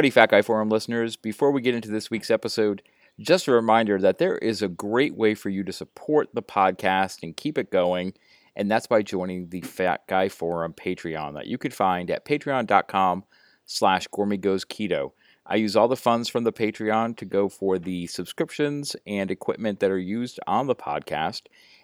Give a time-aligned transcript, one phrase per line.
[0.00, 1.16] Howdy, Fat Guy Forum listeners.
[1.16, 2.80] Before we get into this week's episode,
[3.18, 7.22] just a reminder that there is a great way for you to support the podcast
[7.22, 8.14] and keep it going,
[8.56, 13.24] and that's by joining the Fat Guy Forum Patreon that you could find at patreon.com
[13.66, 15.12] slash goes keto.
[15.44, 19.80] I use all the funds from the Patreon to go for the subscriptions and equipment
[19.80, 21.42] that are used on the podcast.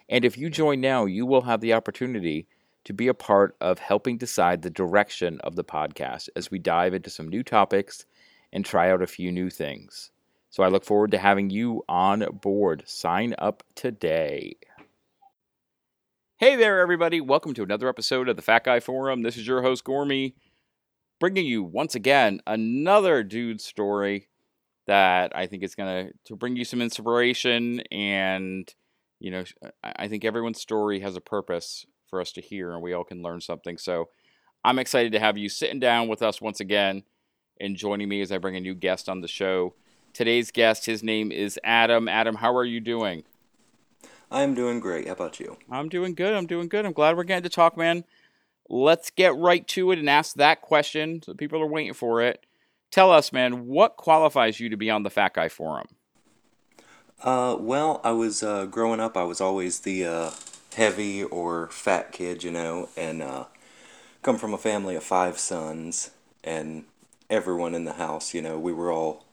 [0.09, 2.47] And if you join now, you will have the opportunity
[2.87, 6.93] to be a part of helping decide the direction of the podcast as we dive
[6.93, 8.05] into some new topics
[8.53, 10.09] and try out a few new things.
[10.49, 12.83] So I look forward to having you on board.
[12.85, 14.55] Sign up today.
[16.37, 17.19] Hey there, everybody.
[17.19, 19.21] Welcome to another episode of the Fat Guy Forum.
[19.21, 20.35] This is your host, Gormy,
[21.19, 24.29] bringing you once again another dude story
[24.85, 28.73] that I think is going to to bring you some inspiration and
[29.19, 29.43] you know
[29.83, 33.21] I think everyone's story has a purpose for us to hear and we all can
[33.21, 33.77] learn something.
[33.77, 34.09] So
[34.63, 37.03] I'm excited to have you sitting down with us once again
[37.59, 39.73] and joining me as I bring a new guest on the show.
[40.13, 42.07] Today's guest, his name is Adam.
[42.07, 43.23] Adam, how are you doing?
[44.29, 45.07] I'm doing great.
[45.07, 45.57] How about you?
[45.69, 46.33] I'm doing good.
[46.33, 46.85] I'm doing good.
[46.85, 48.03] I'm glad we're getting to talk, man.
[48.69, 51.21] Let's get right to it and ask that question.
[51.23, 52.45] So people are waiting for it.
[52.91, 55.87] Tell us, man, what qualifies you to be on the Fat Guy Forum?
[57.21, 59.17] Uh, well, I was uh, growing up.
[59.17, 60.31] I was always the uh,
[60.77, 63.45] heavy or fat kid, you know, and uh,
[64.21, 66.11] come from a family of five sons,
[66.43, 66.85] and
[67.31, 69.25] everyone in the house, you know, we were all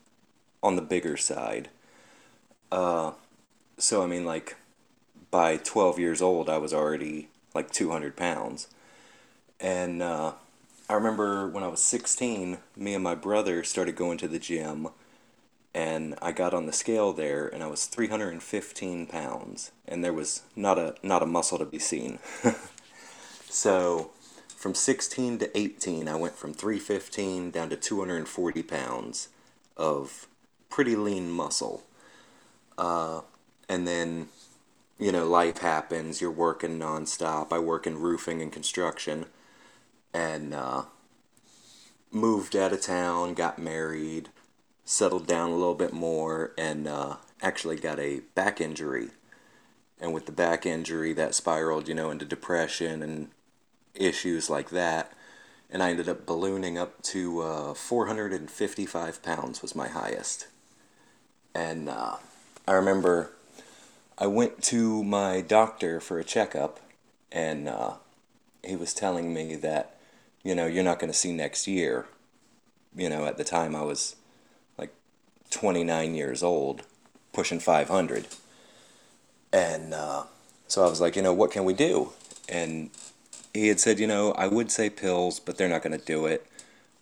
[0.63, 1.69] on the bigger side.
[2.73, 3.13] Uh,
[3.77, 4.57] so I mean, like
[5.31, 8.69] by 12 years old, I was already like 200 pounds,
[9.61, 10.33] and uh,
[10.89, 14.89] I remember when I was 16, me and my brother started going to the gym
[15.75, 20.43] and I got on the scale there and I was 315 pounds and there was
[20.55, 22.21] not a not a muscle to be seen.
[23.49, 24.13] so
[24.49, 29.29] from 16 to 18 I went from 315 down to 240 pounds
[29.77, 30.29] of
[30.71, 31.83] pretty lean muscle.
[32.79, 33.23] Uh,
[33.69, 34.29] and then
[34.99, 39.27] you know life happens you're working nonstop I work in roofing and construction
[40.13, 40.85] and uh,
[42.13, 44.29] moved out of town got married
[44.85, 49.09] settled down a little bit more and uh, actually got a back injury.
[50.01, 53.29] And with the back injury, that spiraled, you know, into depression and
[53.95, 55.13] issues like that.
[55.71, 60.49] And I ended up ballooning up to uh, 455 pounds was my highest.
[61.55, 62.17] And uh,
[62.67, 63.33] I remember
[64.19, 66.79] I went to my doctor for a checkup,
[67.33, 67.95] and uh,
[68.63, 69.97] he was telling me that,
[70.43, 72.07] you know, you're not going to see next year.
[72.95, 74.15] You know, at the time I was
[75.51, 76.83] 29 years old,
[77.33, 78.27] pushing 500.
[79.53, 80.25] And uh,
[80.67, 82.13] so I was like, you know, what can we do?
[82.49, 82.91] And
[83.53, 86.27] he had said, you know, I would say pills, but they're not going to do
[86.27, 86.47] it.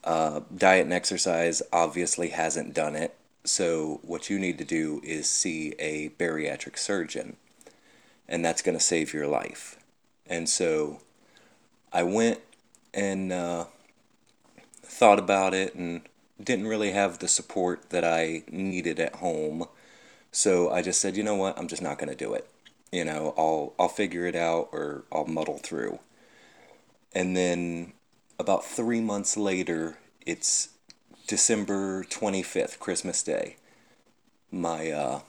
[0.05, 3.17] Uh, diet and exercise obviously hasn't done it.
[3.45, 7.37] So what you need to do is see a bariatric surgeon,
[8.29, 9.79] and that's going to save your life.
[10.27, 11.01] And so
[11.93, 12.41] I went
[12.95, 13.65] and uh,
[14.83, 16.03] thought about it and
[16.43, 19.67] didn't really have the support that I needed at home.
[20.31, 22.49] So I just said, you know what, I'm just not going to do it.
[22.91, 25.99] You know, I'll I'll figure it out or I'll muddle through.
[27.15, 27.93] And then
[28.39, 30.69] about 3 months later, it's
[31.27, 33.57] December 25th, Christmas Day.
[34.51, 35.21] My uh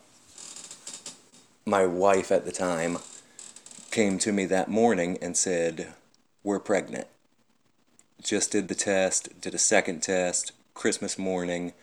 [1.65, 2.97] my wife at the time
[3.91, 5.93] came to me that morning and said,
[6.43, 7.07] "We're pregnant."
[8.21, 11.73] Just did the test, did a second test, Christmas morning,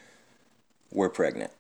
[0.91, 1.53] we're pregnant.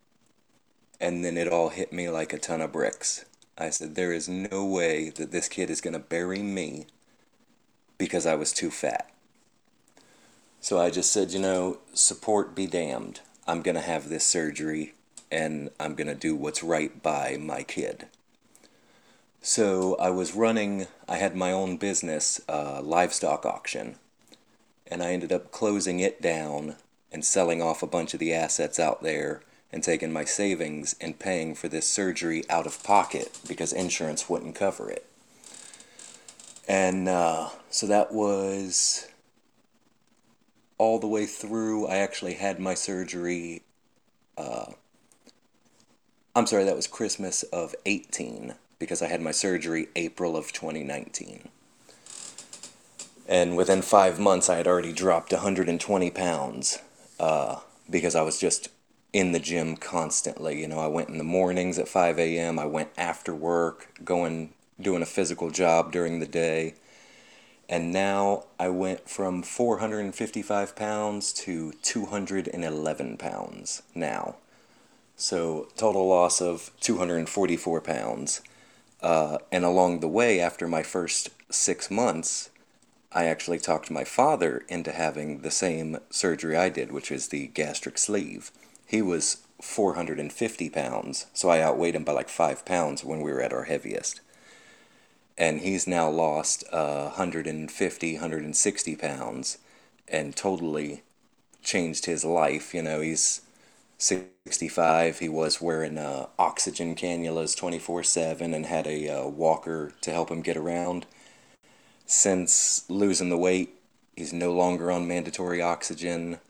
[1.01, 3.25] And then it all hit me like a ton of bricks.
[3.57, 6.87] I said, there is no way that this kid is going to bury me
[7.99, 9.10] because I was too fat.
[10.60, 13.21] So I just said, you know, support be damned.
[13.47, 14.95] I'm going to have this surgery
[15.31, 18.07] and I'm going to do what's right by my kid.
[19.41, 23.97] So I was running, I had my own business, uh, livestock auction,
[24.87, 26.77] and I ended up closing it down
[27.12, 29.42] and selling off a bunch of the assets out there
[29.72, 34.54] and taking my savings and paying for this surgery out of pocket because insurance wouldn't
[34.54, 35.07] cover it.
[36.68, 39.09] And uh, so that was
[40.78, 41.86] all the way through.
[41.86, 43.63] I actually had my surgery.
[44.36, 44.72] Uh,
[46.34, 51.48] I'm sorry, that was Christmas of 18 because I had my surgery April of 2019.
[53.28, 56.78] And within five months, I had already dropped 120 pounds
[57.21, 58.71] uh, because I was just
[59.13, 60.61] in the gym constantly.
[60.61, 64.55] You know, I went in the mornings at 5 a.m., I went after work, going,
[64.81, 66.75] doing a physical job during the day.
[67.69, 74.37] and now I went from 455 pounds to 211 pounds now.
[75.15, 78.41] So, total loss of 244 pounds.
[79.03, 82.51] Uh, and along the way, after my first six months,
[83.12, 87.48] I actually talked my father into having the same surgery I did, which is the
[87.48, 88.53] gastric sleeve.
[88.86, 93.42] He was 450 pounds, so I outweighed him by like five pounds when we were
[93.42, 94.21] at our heaviest.
[95.36, 99.59] And he's now lost uh, 150, 160 pounds
[100.06, 101.03] and totally
[101.63, 102.74] changed his life.
[102.74, 103.41] You know, he's
[103.98, 105.18] 65.
[105.18, 110.30] He was wearing uh, oxygen cannulas 24 7 and had a uh, walker to help
[110.30, 111.06] him get around
[112.10, 113.72] since losing the weight,
[114.16, 116.41] he's no longer on mandatory oxygen.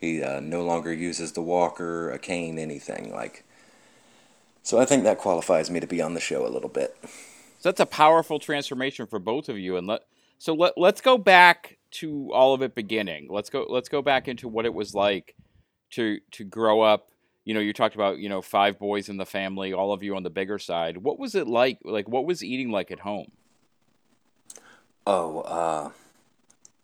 [0.00, 3.44] He uh, no longer uses the walker, a cane, anything like.
[4.62, 6.96] So I think that qualifies me to be on the show a little bit.
[7.58, 9.76] So that's a powerful transformation for both of you.
[9.76, 10.02] And let
[10.38, 13.26] so let let's go back to all of it beginning.
[13.28, 15.34] Let's go let's go back into what it was like
[15.90, 17.08] to to grow up.
[17.44, 20.14] You know, you talked about you know five boys in the family, all of you
[20.14, 20.98] on the bigger side.
[20.98, 21.80] What was it like?
[21.82, 23.32] Like, what was eating like at home?
[25.08, 25.90] Oh, uh,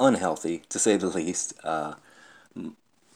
[0.00, 1.55] unhealthy to say the least.
[1.65, 1.94] Uh,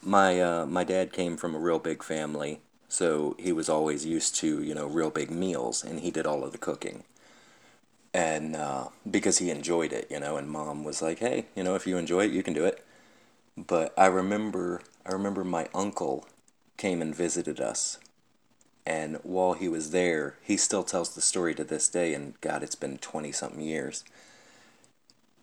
[0.02, 4.34] my uh, my dad came from a real big family, so he was always used
[4.36, 7.04] to you know real big meals, and he did all of the cooking.
[8.14, 11.74] And uh, because he enjoyed it, you know, and mom was like, "Hey, you know,
[11.74, 12.84] if you enjoy it, you can do it."
[13.56, 16.26] But I remember, I remember my uncle
[16.78, 17.98] came and visited us,
[18.86, 22.14] and while he was there, he still tells the story to this day.
[22.14, 24.04] And God, it's been twenty something years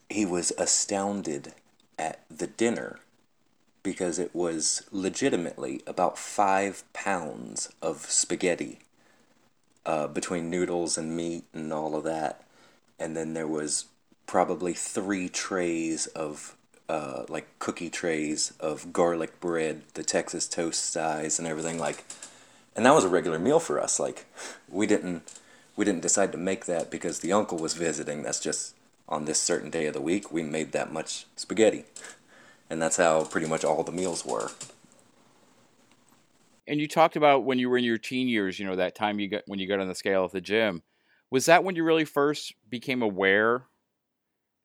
[0.09, 1.53] he was astounded
[1.97, 2.99] at the dinner
[3.83, 8.79] because it was legitimately about five pounds of spaghetti
[9.85, 12.43] uh, between noodles and meat and all of that.
[12.99, 13.85] And then there was
[14.25, 16.55] probably three trays of
[16.89, 22.03] uh, like cookie trays of garlic bread, the Texas toast size and everything like
[22.75, 23.99] and that was a regular meal for us.
[23.99, 24.25] Like
[24.67, 25.23] we didn't
[25.75, 28.23] we didn't decide to make that because the uncle was visiting.
[28.23, 28.74] That's just
[29.07, 31.85] on this certain day of the week, we made that much spaghetti.
[32.69, 34.49] And that's how pretty much all the meals were.
[36.67, 39.19] And you talked about when you were in your teen years, you know, that time
[39.19, 40.81] you got when you got on the scale at the gym.
[41.29, 43.65] Was that when you really first became aware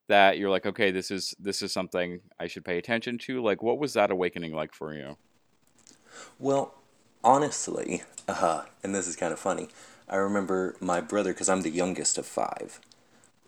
[0.08, 3.42] that you're like, okay, this is this is something I should pay attention to?
[3.42, 5.18] Like what was that awakening like for you?
[6.38, 6.74] Well,
[7.22, 9.68] honestly, uh, and this is kind of funny.
[10.08, 12.80] I remember my brother, because I'm the youngest of five,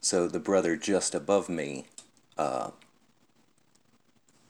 [0.02, 1.86] so the brother just above me
[2.36, 2.72] uh,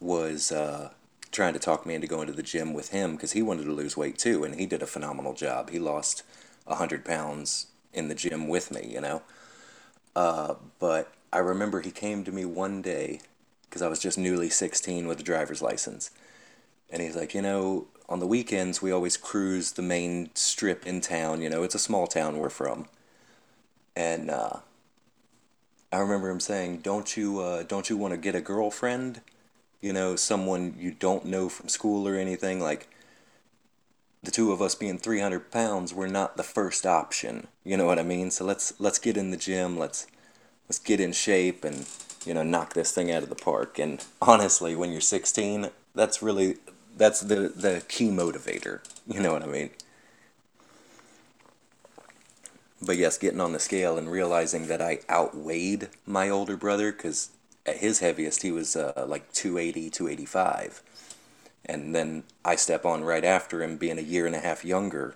[0.01, 0.91] was uh,
[1.31, 3.73] trying to talk me into going to the gym with him because he wanted to
[3.73, 5.71] lose weight too, and he did a phenomenal job.
[5.71, 6.23] He lost
[6.65, 9.23] 100 pounds in the gym with me, you know.
[10.17, 13.21] Uh, but I remember he came to me one day
[13.65, 16.11] because I was just newly 16 with a driver's license.
[16.91, 21.03] And he's like, you know, on the weekends we always cruise the main strip in
[21.03, 21.43] town.
[21.43, 22.87] You know, it's a small town we're from.
[23.95, 24.59] And uh,
[25.93, 29.21] I remember him saying, "Don't you uh, don't you want to get a girlfriend?
[29.81, 32.89] You know, someone you don't know from school or anything like."
[34.25, 37.49] The two of us being 300 pounds, we're not the first option.
[37.65, 38.31] You know what I mean?
[38.31, 39.77] So let's let's get in the gym.
[39.77, 40.07] Let's
[40.69, 41.87] let's get in shape and
[42.25, 43.79] you know knock this thing out of the park.
[43.79, 46.57] And honestly, when you're 16, that's really
[46.97, 48.81] that's the the key motivator.
[49.07, 49.71] You know what I mean?
[52.85, 57.31] But yes, getting on the scale and realizing that I outweighed my older brother because
[57.65, 60.83] at his heaviest he was uh, like 280, 285.
[61.65, 65.15] And then I step on right after him, being a year and a half younger,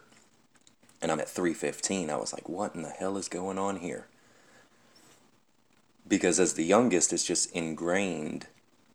[1.03, 2.09] and I'm at 315.
[2.09, 4.07] I was like, what in the hell is going on here?
[6.07, 8.47] Because as the youngest, it's just ingrained.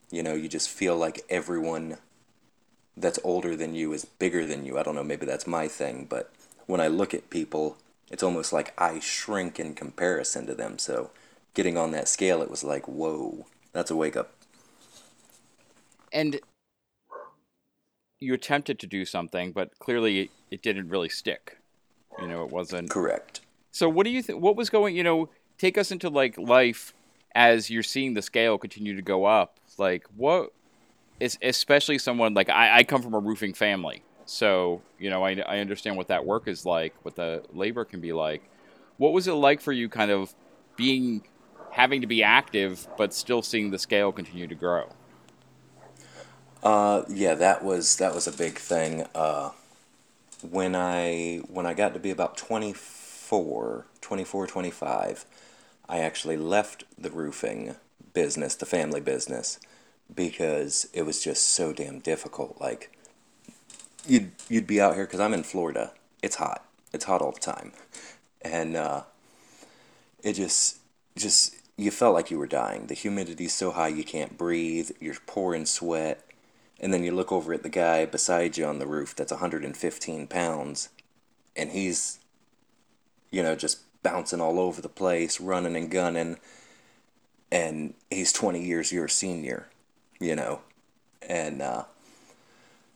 [0.09, 1.97] You know, you just feel like everyone
[2.95, 4.79] that's older than you is bigger than you.
[4.79, 6.31] I don't know, maybe that's my thing, but
[6.67, 7.77] when I look at people
[8.11, 10.77] it's almost like I shrink in comparison to them.
[10.77, 11.11] So
[11.53, 14.33] getting on that scale, it was like, whoa, that's a wake up.
[16.11, 16.41] And
[18.19, 21.57] you attempted to do something, but clearly it didn't really stick.
[22.21, 23.39] You know, it wasn't correct.
[23.71, 24.41] So what do you think?
[24.41, 24.95] What was going?
[24.95, 26.93] You know, take us into like life
[27.33, 29.57] as you're seeing the scale continue to go up.
[29.77, 30.51] Like what?
[31.21, 34.03] Is especially someone like I, I come from a roofing family.
[34.31, 37.99] So, you know, I, I understand what that work is like, what the labor can
[37.99, 38.41] be like.
[38.95, 40.33] What was it like for you kind of
[40.77, 41.27] being,
[41.71, 44.95] having to be active, but still seeing the scale continue to grow?
[46.63, 49.05] Uh, yeah, that was, that was a big thing.
[49.13, 49.49] Uh,
[50.49, 55.25] when I, when I got to be about 24, 24, 25,
[55.89, 57.75] I actually left the roofing
[58.13, 59.59] business, the family business,
[60.15, 62.61] because it was just so damn difficult.
[62.61, 62.97] Like,
[64.07, 65.91] you'd you'd be out here because I'm in Florida.
[66.21, 66.65] It's hot.
[66.93, 67.71] It's hot all the time,
[68.41, 69.03] and uh,
[70.23, 70.79] it just
[71.17, 72.87] just you felt like you were dying.
[72.87, 74.91] The humidity's so high you can't breathe.
[74.99, 76.23] You're pouring sweat,
[76.79, 80.27] and then you look over at the guy beside you on the roof that's 115
[80.27, 80.89] pounds,
[81.55, 82.19] and he's,
[83.31, 86.37] you know, just bouncing all over the place, running and gunning,
[87.51, 89.67] and he's 20 years your senior,
[90.19, 90.61] you know,
[91.27, 91.83] and uh,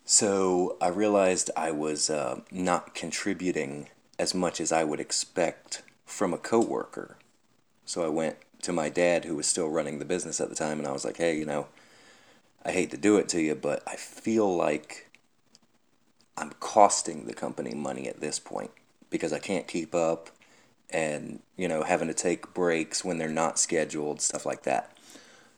[0.06, 6.32] so I realized I was uh, not contributing as much as I would expect from
[6.32, 7.18] a coworker.
[7.86, 10.78] So I went to my dad, who was still running the business at the time,
[10.78, 11.68] and I was like, hey, you know,
[12.64, 15.10] I hate to do it to you, but I feel like
[16.38, 18.72] I'm costing the company money at this point
[19.10, 20.30] because I can't keep up
[20.92, 24.96] and, you know, having to take breaks when they're not scheduled, stuff like that.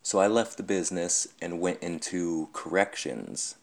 [0.02, 3.56] So I left the business and went into corrections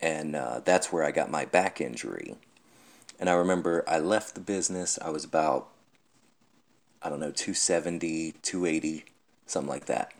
[0.00, 2.36] and uh, that's where I got my back injury.
[3.18, 5.68] And I remember I left the business, I was about,
[7.02, 9.04] I don't know, 270, 280,
[9.46, 10.12] something like that.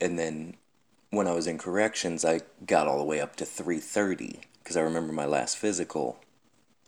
[0.00, 0.54] And then
[1.10, 4.82] when I was in corrections, I got all the way up to 330 because I
[4.82, 6.20] remember my last physical,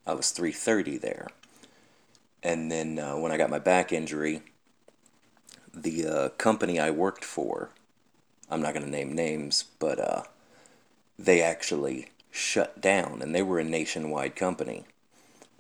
[0.07, 1.29] I was 330 there.
[2.43, 4.43] And then uh, when I got my back injury,
[5.75, 7.71] the uh, company I worked for,
[8.51, 10.23] I'm not going to name names, but uh,
[11.25, 14.85] they actually shut down, and they were a nationwide company.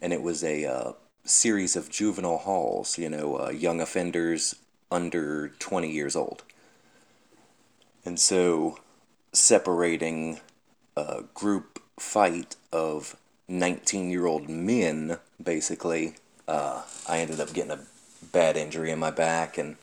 [0.00, 0.92] And it was a uh,
[1.25, 4.57] series of juvenile halls, you know, uh, young offenders
[4.90, 6.42] under 20 years old.
[8.04, 8.78] And so,
[9.33, 10.40] separating
[10.97, 13.16] a group fight of
[13.47, 16.14] 19 year old men, basically,
[16.49, 17.87] uh, I ended up getting a
[18.33, 19.76] bad injury in my back and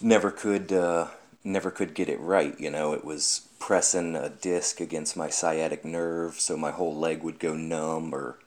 [0.00, 1.08] never could uh,
[1.46, 2.58] never could get it right.
[2.60, 7.22] You know, it was pressing a disc against my sciatic nerve so my whole leg
[7.22, 8.38] would go numb, or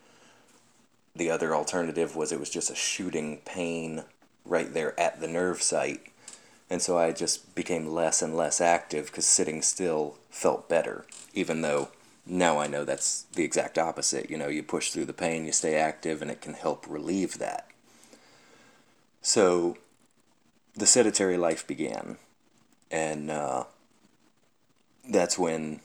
[1.16, 4.04] the other alternative was it was just a shooting pain
[4.46, 6.02] right there at the nerve site.
[6.70, 11.62] And so I just became less and less active because sitting still felt better, even
[11.62, 11.90] though
[12.28, 14.30] now I know that's the exact opposite.
[14.30, 17.40] You know, you push through the pain, you stay active, and it can help relieve
[17.40, 17.68] that.
[19.22, 19.78] So
[20.76, 22.18] the sedentary life began
[22.92, 23.66] and uh,
[25.10, 25.82] that's when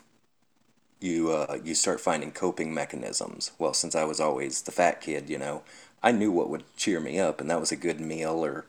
[1.01, 3.53] you uh, you start finding coping mechanisms.
[3.59, 5.63] Well, since I was always the fat kid, you know,
[6.03, 8.65] I knew what would cheer me up, and that was a good meal or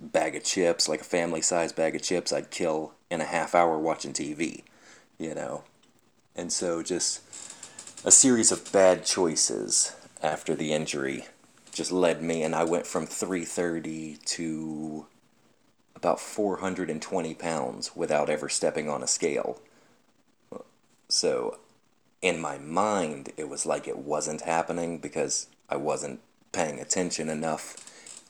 [0.00, 2.32] bag of chips, like a family size bag of chips.
[2.32, 4.62] I'd kill in a half hour watching TV,
[5.18, 5.64] you know,
[6.34, 7.20] and so just
[8.04, 11.26] a series of bad choices after the injury
[11.72, 15.06] just led me, and I went from three thirty to
[16.04, 19.58] about 420 pounds without ever stepping on a scale.
[21.08, 21.58] So,
[22.20, 26.20] in my mind, it was like it wasn't happening because I wasn't
[26.52, 27.76] paying attention enough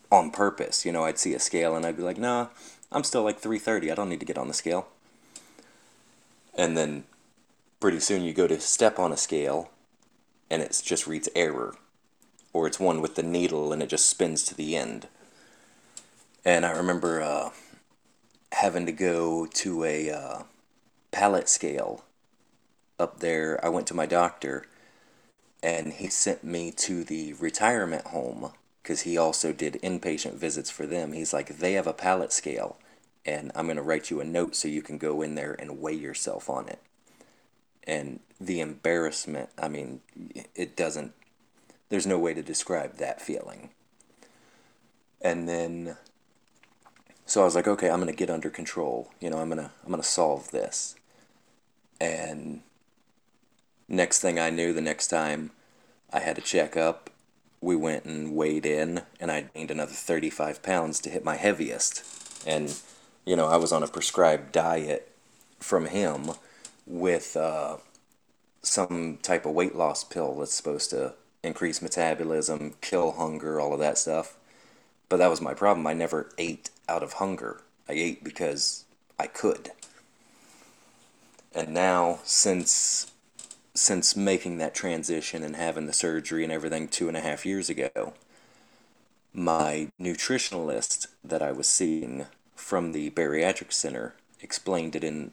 [0.09, 0.87] on purpose.
[0.87, 2.47] You know, I'd see a scale and I'd be like, nah,
[2.93, 3.91] I'm still like 330.
[3.91, 4.87] I don't need to get on the scale.
[6.57, 7.03] And then
[7.81, 9.71] pretty soon you go to step on a scale
[10.49, 11.75] and it just reads error.
[12.53, 15.09] Or it's one with the needle and it just spins to the end.
[16.45, 17.51] And I remember uh,
[18.55, 20.43] having to go to a uh,
[21.11, 22.05] pallet scale
[22.99, 23.63] up there.
[23.65, 24.65] I went to my doctor
[25.63, 30.87] and he sent me to the retirement home because he also did inpatient visits for
[30.87, 31.13] them.
[31.13, 32.79] He's like, they have a pallet scale
[33.27, 35.81] and I'm going to write you a note so you can go in there and
[35.81, 36.81] weigh yourself on it.
[37.87, 40.01] And the embarrassment, I mean,
[40.55, 41.13] it doesn't,
[41.89, 43.71] there's no way to describe that feeling.
[45.21, 45.97] And then
[47.27, 49.11] so I was like, okay, I'm gonna get under control.
[49.21, 50.97] You know, I'm gonna I'm gonna solve this.
[52.01, 52.61] And
[53.89, 55.51] next thing I knew, the next time
[56.13, 57.11] I had a checkup,
[57.61, 62.05] we went and weighed in, and I gained another 35 pounds to hit my heaviest.
[62.47, 62.79] And
[63.25, 65.11] you know, I was on a prescribed diet
[65.59, 66.33] from him
[66.87, 67.79] with uh,
[68.63, 73.81] some type of weight loss pill that's supposed to increase metabolism, kill hunger, all of
[73.81, 74.37] that stuff.
[75.15, 75.87] But that was my problem.
[75.87, 77.61] I never ate out of hunger.
[77.89, 78.85] I ate because
[79.17, 79.71] I could.
[81.55, 83.13] And now, since
[83.75, 87.71] since making that transition and having the surgery and everything two and a half years
[87.71, 88.15] ago,
[89.33, 95.31] my nutritionalist that I was seeing from the bariatric center explained it in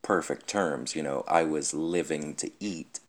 [0.00, 0.94] perfect terms.
[0.94, 3.00] You know, I was living to eat,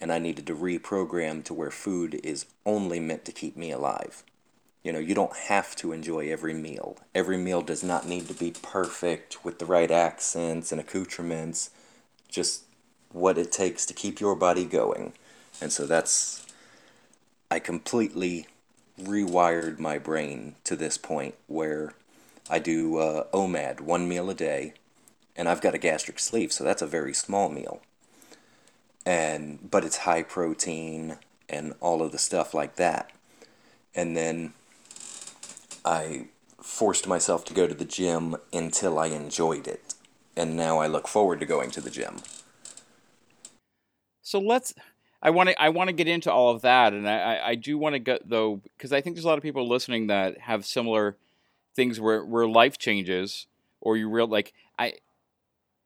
[0.00, 4.24] and I needed to reprogram to where food is only meant to keep me alive
[4.84, 6.98] You know, you don't have to enjoy every meal.
[7.14, 11.70] Every meal does not need to be perfect with the right accents and accoutrements.
[12.28, 12.64] Just
[13.10, 15.14] what it takes to keep your body going.
[15.60, 16.46] And so that's,
[17.50, 18.46] I completely
[19.00, 21.94] rewired my brain to this point where
[22.50, 24.74] I do uh, OMAD, one meal a day,
[25.34, 27.80] and I've got a gastric sleeve, so that's a very small meal.
[29.06, 33.10] And but it's high protein and all of the stuff like that.
[33.94, 34.52] And then
[35.84, 36.28] I
[36.60, 39.94] forced myself to go to the gym until I enjoyed it.
[40.36, 42.16] And now I look forward to going to the gym.
[44.22, 44.74] So let's.
[45.22, 45.62] I want to.
[45.62, 47.40] I want to get into all of that, and I.
[47.48, 50.08] I do want to get though because I think there's a lot of people listening
[50.08, 51.16] that have similar
[51.76, 53.46] things where where life changes,
[53.80, 54.94] or you real like I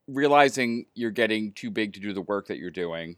[0.07, 3.17] realizing you're getting too big to do the work that you're doing,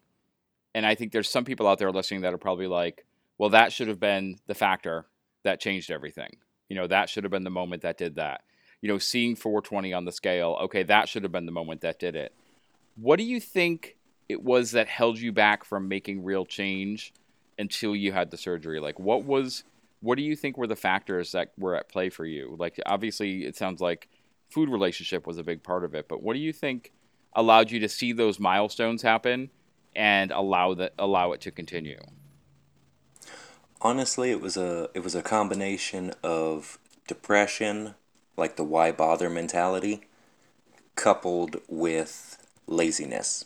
[0.74, 3.06] and I think there's some people out there listening that are probably like,
[3.38, 5.06] well, that should have been the factor
[5.44, 6.36] that changed everything.
[6.70, 8.44] You know, that should have been the moment that did that.
[8.80, 11.98] You know, seeing 420 on the scale, okay, that should have been the moment that
[11.98, 12.32] did it.
[12.96, 13.96] What do you think
[14.28, 17.12] it was that held you back from making real change
[17.58, 18.80] until you had the surgery?
[18.80, 19.64] Like, what was,
[20.00, 22.56] what do you think were the factors that were at play for you?
[22.58, 24.08] Like, obviously, it sounds like
[24.48, 26.92] food relationship was a big part of it, but what do you think
[27.34, 29.50] allowed you to see those milestones happen
[29.94, 32.00] and allow that allow it to continue?
[33.82, 37.94] Honestly, it was a it was a combination of depression,
[38.36, 40.02] like the why bother mentality,
[40.96, 43.44] coupled with laziness.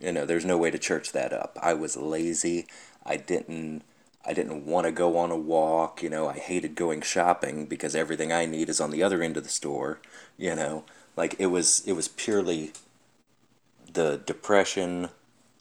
[0.00, 1.58] You know, there's no way to church that up.
[1.62, 2.66] I was lazy.
[3.04, 3.82] I didn't
[4.26, 7.94] I didn't want to go on a walk, you know, I hated going shopping because
[7.94, 10.00] everything I need is on the other end of the store,
[10.38, 10.84] you know.
[11.14, 12.72] Like it was it was purely
[13.92, 15.10] the depression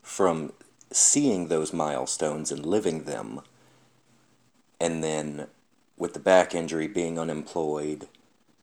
[0.02, 0.54] from
[0.92, 3.42] seeing those milestones and living them
[4.84, 5.48] and then
[5.96, 8.10] with the back injury being unemployed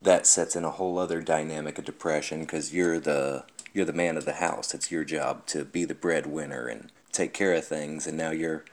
[0.02, 4.18] that sets in a whole other dynamic of depression because you're the you're the man
[4.18, 4.74] of the house.
[4.74, 8.06] It's your job to be the breadwinner and take care of things.
[8.06, 8.66] And now you're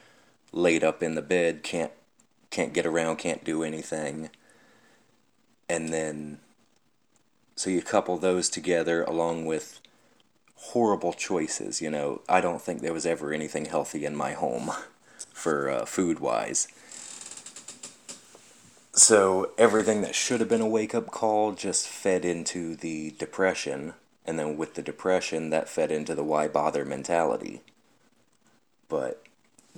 [0.51, 1.93] laid up in the bed can't
[2.49, 4.29] can't get around can't do anything.
[5.69, 6.39] And then
[7.55, 9.79] so you couple those together along with
[10.55, 12.23] horrible choices you know.
[12.27, 14.71] I don't think there was ever anything healthy in my home
[15.33, 16.67] for uh, food wise
[18.97, 23.93] so everything that should have been a wake up call just fed into the depression,
[24.25, 27.61] and then with the depression, that fed into the why bother mentality.
[28.89, 29.23] But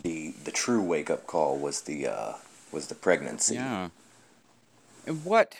[0.01, 2.33] the the true wake up call was the uh,
[2.71, 3.55] was the pregnancy.
[3.55, 3.89] Yeah.
[5.05, 5.55] And what?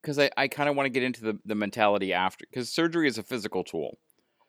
[0.00, 3.06] Because I, I kind of want to get into the, the mentality after, because surgery
[3.06, 3.98] is a physical tool.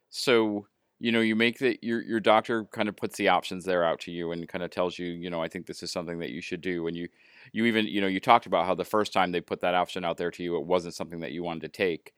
[0.09, 0.65] So
[1.03, 3.99] you know you make the your your doctor kind of puts the options there out
[3.99, 6.29] to you and kind of tells you you know i think this is something that
[6.29, 6.87] you should do.
[6.87, 7.09] And you
[7.51, 10.05] you even you know you talked about how the first time they put that option
[10.05, 12.13] out there to you it wasn't something that you wanted to take.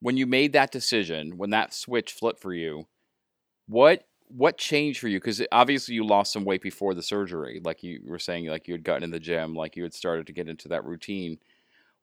[0.00, 2.86] When you made that decision when that switch flipped for you
[3.66, 5.18] what what changed for you?
[5.18, 8.74] Because obviously you lost some weight before the surgery like you were saying like you
[8.74, 11.38] had gotten in the gym like you had started to get into that routine.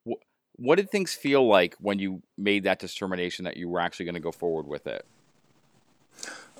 [0.02, 0.18] What,
[0.56, 4.16] what did things feel like when you made that determination that you were actually going
[4.16, 5.06] to go forward with it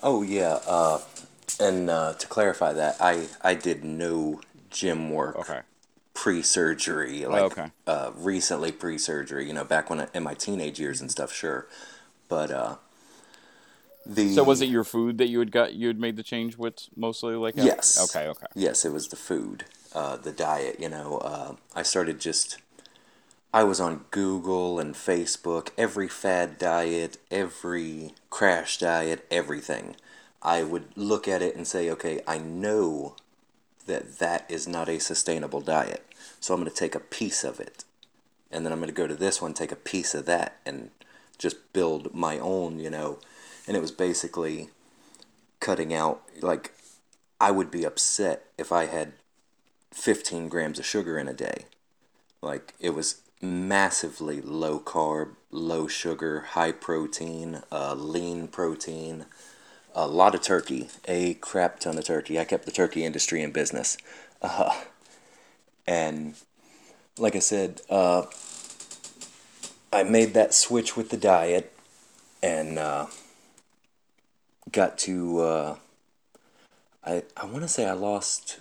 [0.03, 1.01] Oh yeah, uh,
[1.61, 5.61] and uh, to clarify that, I I did no gym work okay
[6.15, 9.47] pre-surgery, like okay uh, recently pre-surgery.
[9.47, 11.67] You know, back when I, in my teenage years and stuff, sure,
[12.29, 12.77] but uh,
[14.07, 16.57] the So was it your food that you had got you had made the change
[16.57, 18.47] with mostly like yes, Okay, okay.
[18.55, 20.81] yes, it was the food, uh, the diet.
[20.81, 22.59] You know, uh, I started just.
[23.53, 29.97] I was on Google and Facebook, every fad diet, every crash diet, everything.
[30.43, 33.17] I would look at it and say, okay, I know
[33.87, 36.05] that that is not a sustainable diet.
[36.41, 37.85] So I'm going to take a piece of it.
[38.51, 40.91] And then I'm going to go to this one, take a piece of that, and
[41.39, 43.19] just build my own, you know.
[43.67, 44.69] And it was basically
[45.59, 46.75] cutting out, like,
[47.41, 49.15] I would be upset if I had
[49.93, 51.65] 15 grams of sugar in a day.
[52.43, 59.27] Like, it was massively low carb, low sugar, high protein, uh, lean protein,
[59.95, 62.39] a lot of turkey, a crap ton of turkey.
[62.39, 63.97] I kept the turkey industry in business.
[64.43, 64.83] Uh,
[65.87, 66.35] and
[67.19, 68.27] like I said, uh,
[69.93, 71.73] I made that switch with the diet
[72.43, 73.07] and uh,
[74.71, 75.77] got to, uh,
[77.05, 78.61] I, I want to say I lost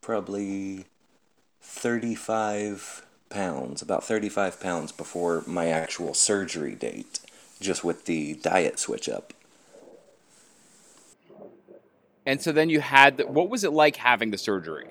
[0.00, 0.86] probably
[1.60, 7.20] 35 pounds, about 35 pounds before my actual surgery date,
[7.60, 9.32] just with the diet switch up.
[12.26, 14.88] And so then you had the, what was it like having the surgery?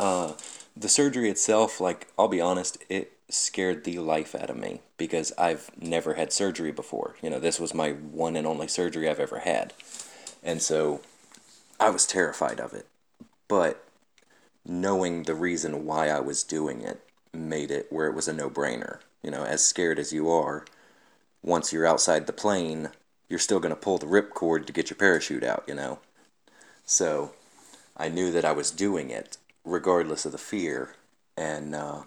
[0.00, 0.32] Uh,
[0.76, 5.32] the surgery itself, like, I'll be honest, it scared the life out of me because
[5.38, 7.16] I've never had surgery before.
[7.22, 9.72] You know, this was my one and only surgery I've ever had.
[10.42, 11.00] And so
[11.78, 12.86] I was terrified of it.
[13.46, 13.84] But
[14.70, 17.00] knowing the reason why I was doing it
[17.34, 19.00] made it where it was a no brainer.
[19.20, 20.64] You know, as scared as you are,
[21.42, 22.90] once you're outside the plane,
[23.28, 25.98] you're still going to pull the ripcord to get your parachute out, you know?
[26.86, 27.32] So
[27.96, 30.94] I knew that I was doing it regardless of the fear.
[31.36, 32.02] And uh,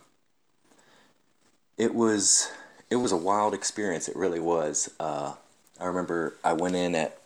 [1.77, 2.49] it was
[2.89, 4.07] it was a wild experience.
[4.07, 4.89] It really was.
[5.01, 5.33] Uh,
[5.81, 7.17] I remember I went in at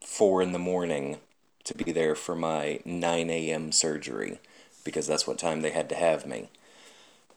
[0.00, 1.18] four in the morning
[1.66, 3.72] to be there for my 9 a.m.
[3.72, 4.38] surgery
[4.84, 6.48] because that's what time they had to have me.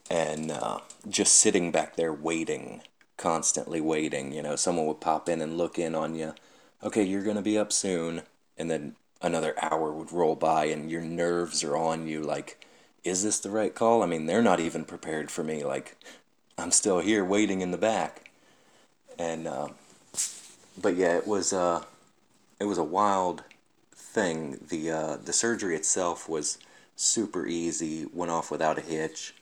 [0.09, 2.81] And uh, just sitting back there waiting,
[3.17, 4.31] constantly waiting.
[4.31, 6.35] You know, someone would pop in and look in on you.
[6.83, 8.21] Okay, you're going to be up soon.
[8.57, 12.65] And then another hour would roll by and your nerves are on you like,
[13.03, 14.03] is this the right call?
[14.03, 15.63] I mean, they're not even prepared for me.
[15.63, 15.97] Like,
[16.57, 18.29] I'm still here waiting in the back.
[19.17, 19.69] And, uh,
[20.79, 21.83] but yeah, it was, uh,
[22.59, 23.43] it was a wild
[24.13, 24.59] thing.
[24.69, 26.57] The, uh, the surgery itself was
[26.95, 29.35] super easy, went off without a hitch.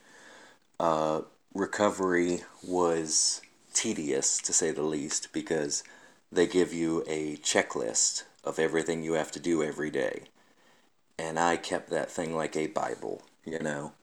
[0.79, 1.21] Uh,
[1.53, 3.41] recovery was
[3.73, 5.83] tedious, to say the least, because
[6.31, 10.23] they give you a checklist of everything you have to do every day.
[11.17, 13.93] And I kept that thing like a Bible, you know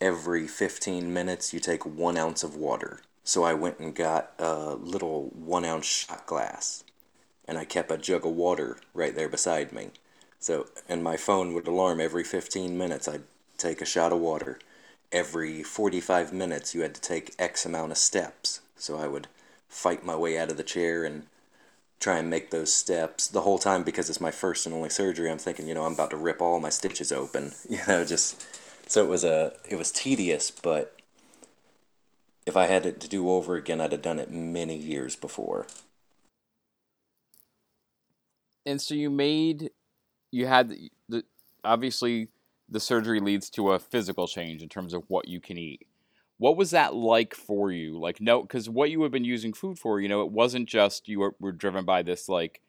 [0.00, 3.00] every 15 minutes you take one ounce of water.
[3.24, 6.83] So I went and got a little one ounce shot glass
[7.46, 9.90] and I kept a jug of water right there beside me.
[10.40, 13.08] So, and my phone would alarm every 15 minutes.
[13.08, 13.22] I'd
[13.56, 14.58] take a shot of water.
[15.12, 18.60] Every 45 minutes, you had to take X amount of steps.
[18.76, 19.28] So I would
[19.68, 21.24] fight my way out of the chair and
[22.00, 25.30] try and make those steps the whole time because it's my first and only surgery.
[25.30, 27.52] I'm thinking, you know, I'm about to rip all my stitches open.
[27.68, 28.44] You know, just
[28.86, 30.98] so it was a it was tedious, but
[32.46, 35.66] if I had it to do over again, I'd have done it many years before.
[38.66, 39.70] And so you made
[40.30, 41.24] you had the, the
[41.62, 42.28] obviously
[42.68, 45.86] the surgery leads to a physical change in terms of what you can eat.
[46.38, 47.98] What was that like for you?
[47.98, 51.08] Like no, because what you have been using food for, you know, it wasn't just
[51.08, 52.60] you were, were driven by this like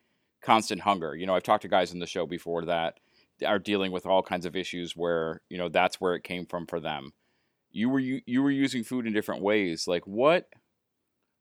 [0.41, 1.15] constant hunger.
[1.15, 2.99] You know, I've talked to guys in the show before that
[3.45, 6.67] are dealing with all kinds of issues where you know that's where it came from
[6.67, 7.13] for them
[7.75, 10.47] you were you, you were using food in different ways like what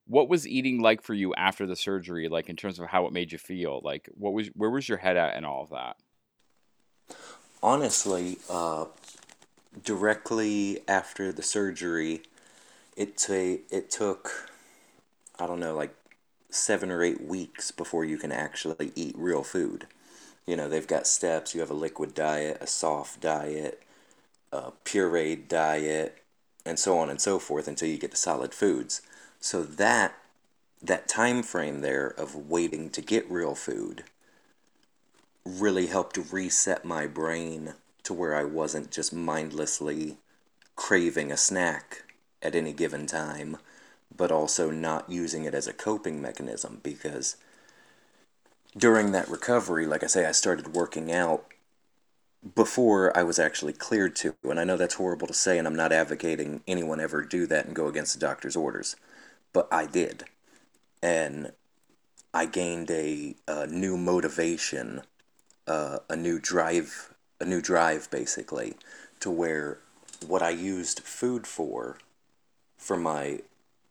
[0.07, 3.13] what was eating like for you after the surgery like in terms of how it
[3.13, 5.97] made you feel like what was where was your head at and all of that
[7.61, 8.85] honestly uh,
[9.83, 12.21] directly after the surgery
[12.95, 14.49] it t- it took
[15.39, 15.95] i don't know like
[16.49, 19.87] 7 or 8 weeks before you can actually eat real food
[20.45, 21.53] you know, they've got steps.
[21.53, 23.81] You have a liquid diet, a soft diet,
[24.51, 26.19] a pureed diet,
[26.65, 29.01] and so on and so forth until you get to solid foods.
[29.45, 30.15] So that
[30.81, 34.03] that time frame there of waiting to get real food
[35.45, 40.17] really helped reset my brain to where I wasn't just mindlessly
[40.75, 42.05] craving a snack
[42.41, 43.57] at any given time,
[44.17, 47.37] but also not using it as a coping mechanism because
[48.75, 51.45] during that recovery, like I say, I started working out
[52.55, 54.33] before I was actually cleared to.
[54.43, 57.67] And I know that's horrible to say, and I'm not advocating anyone ever do that
[57.67, 58.95] and go against the doctor's orders,
[59.55, 60.25] but I did.
[61.01, 61.53] And
[62.33, 65.03] I gained a, a new motivation,
[65.65, 68.75] uh, a new drive, a new drive basically,
[69.21, 69.79] to where
[70.27, 71.97] what I used food for,
[72.77, 73.39] for my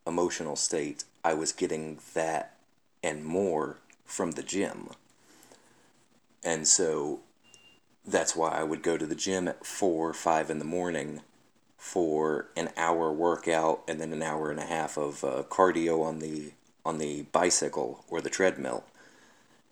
[0.07, 2.57] emotional state, I was getting that
[3.03, 4.91] and more from the gym.
[6.45, 7.21] And so
[8.07, 11.23] that's why I would go to the gym at four or five in the morning
[11.85, 16.19] for an hour workout and then an hour and a half of uh, cardio on
[16.19, 16.53] the
[16.85, 18.85] on the bicycle or the treadmill.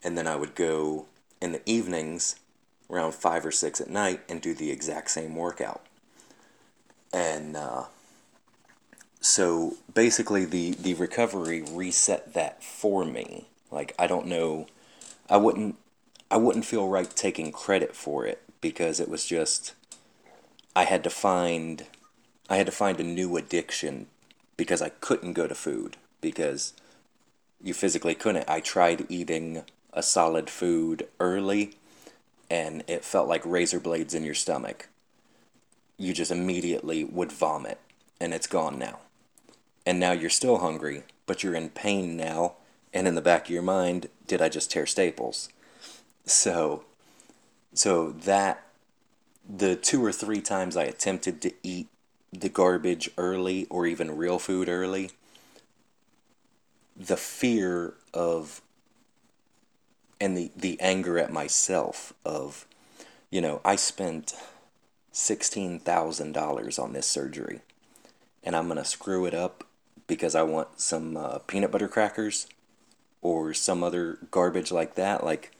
[0.04, 1.06] And then I would go
[1.40, 2.36] in the evenings
[2.90, 5.86] around five or six at night and do the exact same workout.
[7.12, 7.84] And uh,
[9.20, 14.66] so basically, the, the recovery reset that for me like I don't know,
[15.28, 15.76] I wouldn't
[16.30, 19.72] I wouldn't feel right taking credit for it because it was just
[20.76, 21.86] I had to find
[22.52, 24.08] I had to find a new addiction
[24.58, 26.74] because I couldn't go to food because
[27.62, 28.46] you physically couldn't.
[28.46, 31.76] I tried eating a solid food early
[32.50, 34.90] and it felt like razor blades in your stomach.
[35.96, 37.80] You just immediately would vomit
[38.20, 38.98] and it's gone now.
[39.86, 42.56] And now you're still hungry, but you're in pain now
[42.92, 45.48] and in the back of your mind, did I just tear staples?
[46.26, 46.84] So,
[47.72, 48.66] so that
[49.48, 51.88] the two or three times I attempted to eat
[52.32, 55.10] the garbage early or even real food early,
[56.96, 58.62] the fear of
[60.20, 62.64] and the, the anger at myself of,
[63.28, 64.34] you know, I spent
[65.12, 67.60] $16,000 on this surgery
[68.44, 69.64] and I'm going to screw it up
[70.06, 72.46] because I want some uh, peanut butter crackers
[73.20, 75.24] or some other garbage like that.
[75.24, 75.50] Like,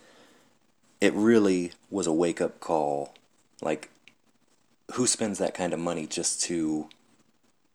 [1.00, 3.14] it really was a wake up call.
[3.61, 3.90] Like,
[4.92, 6.88] who spends that kind of money just to,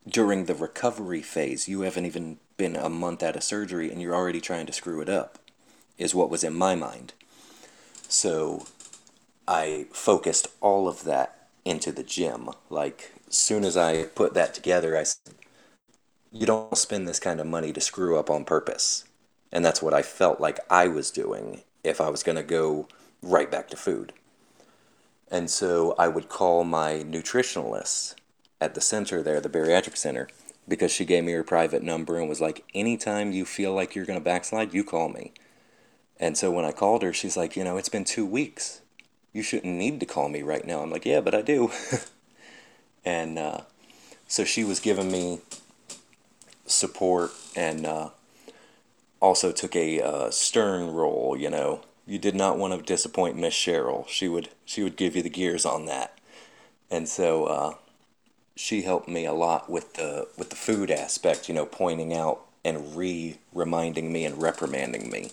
[0.08, 4.16] during the recovery phase, you haven't even been a month out of surgery and you're
[4.16, 5.40] already trying to screw it up?
[5.98, 7.14] is what was in my mind.
[8.08, 8.66] So
[9.48, 12.50] I focused all of that into the gym.
[12.70, 15.36] Like, as soon as I put that together, I said,
[16.32, 19.06] you don't spend this kind of money to screw up on purpose.
[19.52, 22.88] And that's what I felt like I was doing if I was going to go
[23.22, 24.14] right back to food.
[25.30, 28.16] And so I would call my nutritionalist
[28.62, 30.30] at the center there, the bariatric center,
[30.68, 34.06] because she gave me her private number and was like, anytime you feel like you're
[34.06, 35.34] going to backslide, you call me.
[36.20, 38.82] And so when I called her, she's like, you know, it's been two weeks.
[39.34, 40.82] You shouldn't need to call me right now.
[40.82, 41.72] I'm like, yeah, but I do.
[43.06, 43.62] and uh,
[44.28, 45.42] so she was giving me
[46.66, 48.10] support and uh,
[49.20, 51.38] also took a uh, stern role.
[51.38, 54.08] You know, you did not want to disappoint Miss Cheryl.
[54.08, 56.18] She would she would give you the gears on that.
[56.90, 57.74] And so uh,
[58.56, 61.50] she helped me a lot with the with the food aspect.
[61.50, 65.32] You know, pointing out and re reminding me and reprimanding me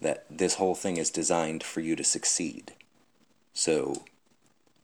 [0.00, 2.72] that this whole thing is designed for you to succeed.
[3.52, 4.04] So,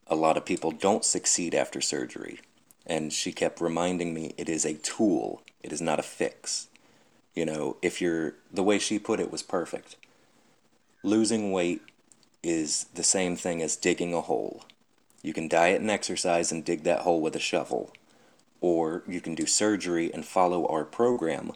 [0.07, 2.40] a lot of people don't succeed after surgery.
[2.87, 6.69] And she kept reminding me it is a tool, it is not a fix.
[7.35, 9.97] You know, if you're, the way she put it was perfect.
[11.02, 11.80] Losing weight
[12.42, 14.64] is the same thing as digging a hole.
[15.22, 17.92] You can diet and exercise and dig that hole with a shovel,
[18.60, 21.52] or you can do surgery and follow our program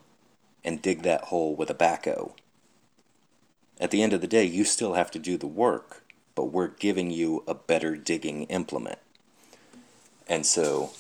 [0.65, 2.33] and dig that hole with a backhoe.
[3.79, 6.05] At the end of the day, you still have to do the work,
[6.35, 8.99] but we're giving you a better digging implement.
[10.27, 10.93] And so,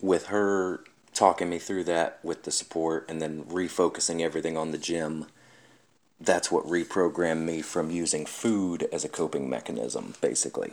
[0.00, 4.78] with her talking me through that with the support and then refocusing everything on the
[4.78, 5.26] gym,
[6.24, 10.72] that's what reprogrammed me from using food as a coping mechanism, basically.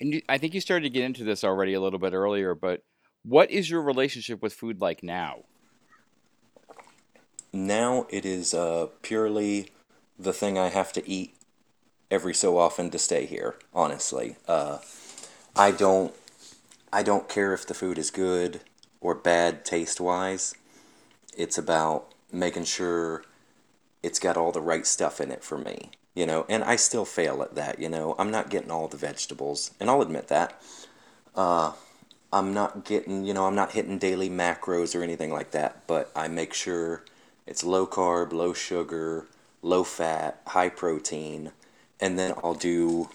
[0.00, 2.82] And I think you started to get into this already a little bit earlier, but
[3.24, 5.44] what is your relationship with food like now?
[7.52, 9.70] now it is uh, purely
[10.18, 11.34] the thing I have to eat
[12.10, 13.56] every so often to stay here.
[13.74, 14.78] Honestly, uh,
[15.56, 16.14] I don't
[16.92, 18.60] I don't care if the food is good
[19.00, 20.54] or bad taste wise.
[21.36, 23.22] It's about making sure
[24.02, 25.90] it's got all the right stuff in it for me.
[26.14, 27.78] You know, and I still fail at that.
[27.78, 30.60] You know, I'm not getting all the vegetables, and I'll admit that.
[31.34, 31.72] Uh,
[32.32, 36.10] I'm not getting, you know, I'm not hitting daily macros or anything like that, but
[36.14, 37.04] I make sure
[37.46, 39.26] it's low carb, low sugar,
[39.62, 41.52] low fat, high protein,
[42.00, 43.08] and then I'll do,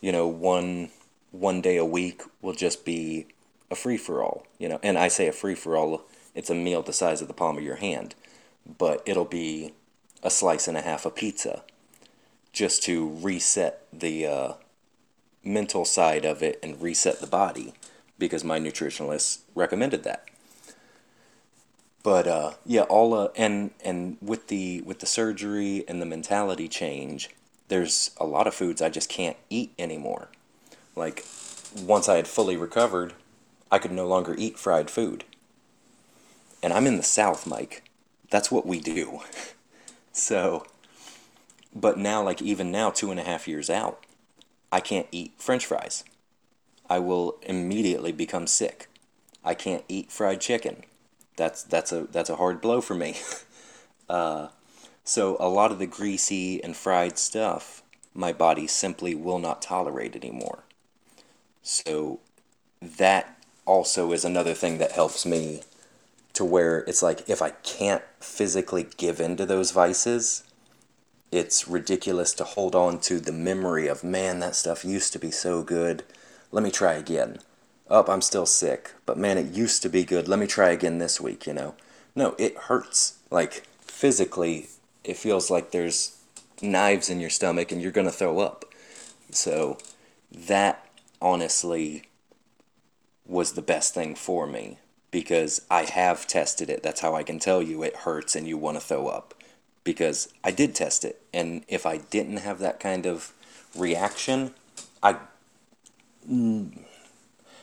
[0.00, 0.90] you know, one
[1.30, 3.26] one day a week will just be
[3.70, 4.78] a free for all, you know.
[4.82, 7.58] And I say a free for all, it's a meal the size of the palm
[7.58, 8.14] of your hand,
[8.78, 9.74] but it'll be
[10.24, 11.62] a slice and a half of pizza
[12.52, 14.52] just to reset the uh,
[15.44, 17.74] mental side of it and reset the body
[18.18, 20.26] because my nutritionalist recommended that
[22.04, 26.68] but uh, yeah, all uh, and and with the with the surgery and the mentality
[26.68, 27.30] change,
[27.68, 30.28] there's a lot of foods I just can't eat anymore.
[30.94, 31.24] Like
[31.74, 33.14] once I had fully recovered,
[33.72, 35.24] I could no longer eat fried food.
[36.62, 37.90] And I'm in the South, Mike.
[38.30, 39.20] That's what we do.
[40.14, 40.64] so,
[41.74, 44.02] but now, like even now, two and a half years out,
[44.72, 46.04] I can't eat French fries.
[46.88, 48.88] I will immediately become sick.
[49.44, 50.84] I can't eat fried chicken
[51.36, 53.16] that's that's a that's a hard blow for me.
[54.08, 54.48] uh,
[55.04, 57.82] so a lot of the greasy and fried stuff,
[58.14, 60.64] my body simply will not tolerate anymore.
[61.62, 62.20] So
[62.80, 65.62] that also is another thing that helps me
[66.34, 70.44] to where it's like if I can't physically give into those vices,
[71.32, 75.30] it's ridiculous to hold on to the memory of man that stuff used to be
[75.30, 76.04] so good.
[76.52, 77.38] Let me try again
[77.88, 80.26] up, oh, I'm still sick, but man, it used to be good.
[80.26, 81.74] Let me try again this week, you know.
[82.14, 83.18] No, it hurts.
[83.30, 84.68] Like physically,
[85.02, 86.16] it feels like there's
[86.62, 88.64] knives in your stomach and you're going to throw up.
[89.30, 89.78] So
[90.32, 90.88] that
[91.20, 92.04] honestly
[93.26, 94.78] was the best thing for me
[95.14, 96.82] because I have tested it.
[96.82, 99.34] That's how I can tell you it hurts and you want to throw up.
[99.84, 101.22] because I did test it.
[101.32, 103.32] And if I didn't have that kind of
[103.76, 104.54] reaction,
[105.02, 105.16] I.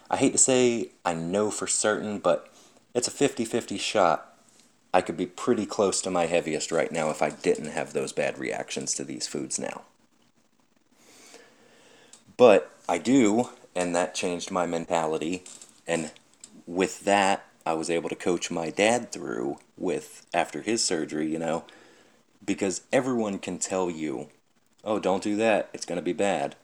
[0.09, 2.49] I hate to say I know for certain, but
[2.93, 4.35] it's a 50 50 shot.
[4.93, 8.13] I could be pretty close to my heaviest right now if I didn't have those
[8.13, 9.83] bad reactions to these foods now.
[12.37, 15.43] But I do, and that changed my mentality.
[15.87, 16.11] And
[16.65, 21.39] with that, I was able to coach my dad through with after his surgery, you
[21.39, 21.65] know,
[22.43, 24.29] because everyone can tell you,
[24.83, 26.55] oh, don't do that, it's going to be bad.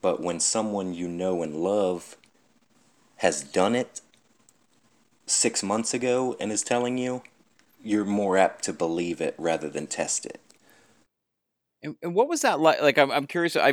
[0.00, 2.16] But when someone you know and love
[3.16, 4.00] has done it
[5.26, 7.22] six months ago and is telling you,
[7.82, 10.40] you're more apt to believe it rather than test it.
[11.82, 12.80] And, and what was that like?
[12.82, 13.56] Like, I'm, I'm curious.
[13.56, 13.72] I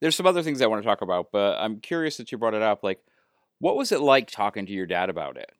[0.00, 2.54] there's some other things I want to talk about, but I'm curious that you brought
[2.54, 2.82] it up.
[2.82, 3.00] Like,
[3.62, 5.52] what was it like talking to your dad about it?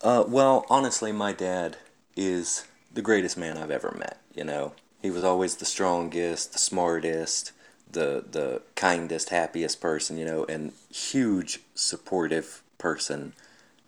[0.00, 1.76] Uh, well, honestly, my dad
[2.16, 4.18] is the greatest man I've ever met.
[4.34, 7.52] You know, he was always the strongest, the smartest,
[7.90, 10.16] the the kindest, happiest person.
[10.16, 13.34] You know, and huge supportive person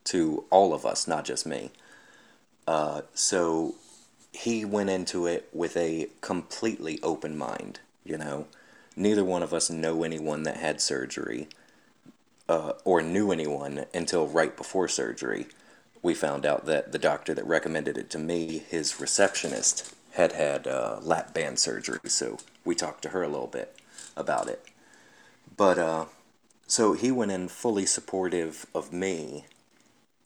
[0.05, 1.71] to all of us, not just me.
[2.67, 3.75] Uh, so
[4.33, 7.81] he went into it with a completely open mind.
[8.05, 8.49] You know,
[8.95, 11.49] neither one of us know anyone that had surgery
[12.49, 15.47] uh, or knew anyone until right before surgery
[16.07, 20.65] we found out that the doctor that recommended it to me, his receptionist, had had
[20.65, 21.99] uh, lap band surgery.
[22.05, 23.75] So we talked to her a little bit
[24.17, 24.65] about it.
[25.57, 26.05] But uh,
[26.69, 29.47] so he went in fully supportive of me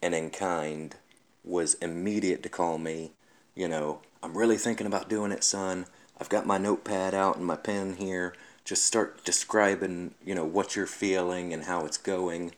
[0.03, 0.97] and in kind,
[1.43, 3.13] was immediate to call me,
[3.55, 5.87] you know, I'm really thinking about doing it, son.
[6.21, 8.35] I've got my notepad out and my pen here.
[8.65, 12.53] Just start describing, you know, what you're feeling and how it's going.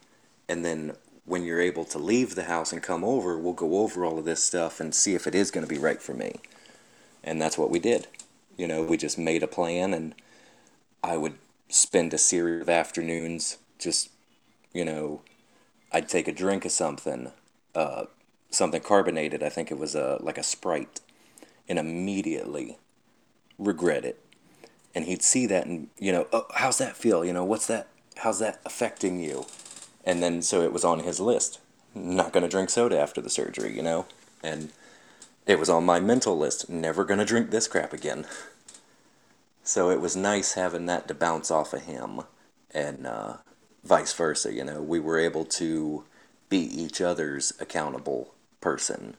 [0.49, 4.05] And then when you're able to leave the house and come over, we'll go over
[4.05, 6.41] all of this stuff and see if it is going to be right for me.
[7.23, 8.09] And that's what we did.
[8.57, 10.15] You know, we just made a plan, and
[11.03, 11.39] I would
[11.69, 14.11] spend a series of afternoons just,
[14.75, 15.23] you know,
[15.93, 17.33] I'd take a drink of something,
[17.75, 18.07] uh,
[18.51, 19.43] something carbonated.
[19.43, 21.01] I think it was a like a Sprite,
[21.69, 22.79] and immediately
[23.59, 24.19] regret it.
[24.95, 27.25] And he'd see that, and you know, oh, how's that feel?
[27.25, 27.89] You know, what's that?
[28.17, 29.47] How's that affecting you?
[30.05, 31.61] And then so it was on his list.
[31.95, 34.07] Not going to drink soda after the surgery, you know?
[34.43, 34.71] And
[35.47, 36.69] it was on my mental list.
[36.69, 38.27] Never going to drink this crap again.
[39.63, 42.23] So it was nice having that to bounce off of him
[42.73, 43.37] and uh,
[43.85, 44.83] vice versa, you know?
[44.83, 46.05] We were able to
[46.49, 49.17] be each other's accountable person.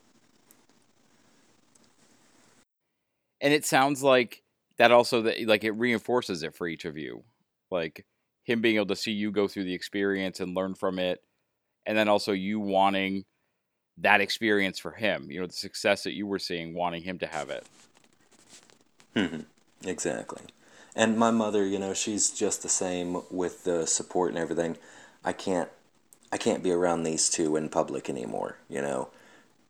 [3.42, 4.42] And it sounds like
[4.78, 7.24] that also that like it reinforces it for each of you.
[7.72, 8.06] Like
[8.44, 11.22] him being able to see you go through the experience and learn from it
[11.86, 13.26] and then also you wanting
[13.98, 17.28] that experience for him you know the success that you were seeing wanting him to
[17.28, 17.66] have it
[19.16, 19.42] mm-hmm.
[19.88, 20.42] exactly
[20.96, 24.78] and my mother you know she's just the same with the support and everything
[25.24, 25.70] i can't
[26.32, 29.10] i can't be around these two in public anymore you know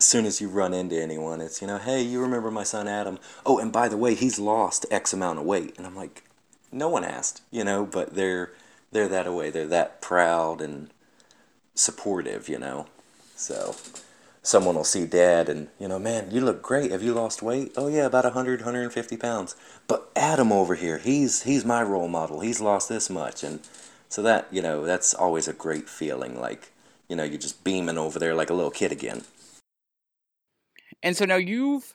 [0.03, 2.87] as soon as you run into anyone it's you know hey you remember my son
[2.87, 6.23] adam oh and by the way he's lost x amount of weight and i'm like
[6.71, 8.51] no one asked you know but they're
[8.93, 9.49] they're that away.
[9.49, 10.89] They're that proud and
[11.75, 12.87] supportive, you know.
[13.35, 13.75] So
[14.41, 16.91] someone will see dad and, you know, man, you look great.
[16.91, 17.73] Have you lost weight?
[17.75, 19.55] Oh yeah, about 100, 150 pounds.
[19.87, 22.39] But Adam over here, he's he's my role model.
[22.39, 23.59] He's lost this much and
[24.07, 26.71] so that, you know, that's always a great feeling like,
[27.09, 29.23] you know, you're just beaming over there like a little kid again.
[31.03, 31.93] And so now you've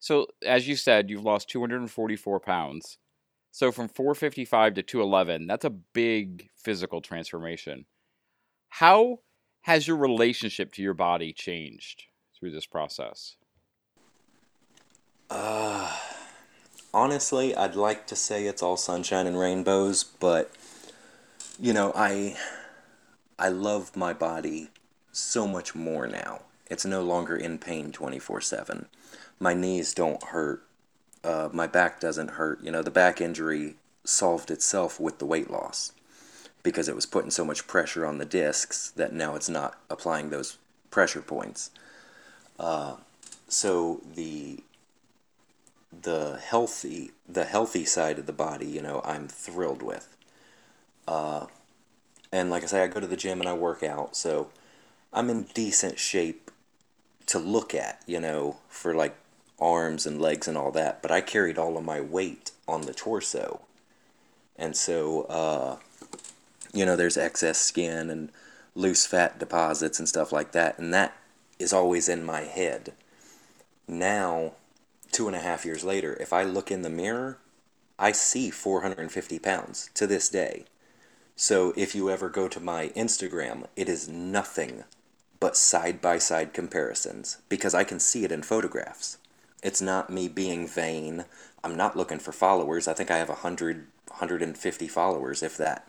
[0.00, 2.98] so as you said, you've lost 244 pounds.
[3.50, 7.86] So from 455 to 211, that's a big physical transformation.
[8.68, 9.18] How
[9.62, 12.04] has your relationship to your body changed
[12.38, 13.36] through this process?
[15.30, 15.94] Uh,
[16.94, 20.50] honestly, I'd like to say it's all sunshine and rainbows, but
[21.58, 22.36] you know, I
[23.38, 24.68] I love my body
[25.12, 26.42] so much more now.
[26.68, 28.86] It's no longer in pain 24/7.
[29.40, 30.64] My knees don't hurt
[31.24, 32.62] uh, my back doesn't hurt.
[32.62, 35.92] You know, the back injury solved itself with the weight loss
[36.62, 40.30] because it was putting so much pressure on the discs that now it's not applying
[40.30, 40.58] those
[40.90, 41.70] pressure points.
[42.58, 42.96] Uh,
[43.48, 44.60] so the
[46.02, 50.16] the healthy the healthy side of the body, you know, I'm thrilled with.
[51.06, 51.46] Uh,
[52.30, 54.50] and like I say, I go to the gym and I work out, so
[55.12, 56.50] I'm in decent shape
[57.28, 59.14] to look at, you know, for like
[59.60, 62.94] arms and legs and all that, but I carried all of my weight on the
[62.94, 63.60] torso.
[64.56, 65.76] And so, uh,
[66.72, 68.30] you know, there's excess skin and
[68.74, 71.16] loose fat deposits and stuff like that, and that
[71.58, 72.92] is always in my head.
[73.86, 74.52] now,
[75.10, 77.38] two and a half years later, if I look in the mirror,
[77.98, 80.66] I see 450 pounds to this day.
[81.34, 84.84] So if you ever go to my Instagram, it is nothing
[85.40, 89.18] but side by side comparisons because I can see it in photographs.
[89.62, 91.24] It's not me being vain.
[91.64, 92.86] I'm not looking for followers.
[92.86, 95.88] I think I have 100, 150 followers, if that.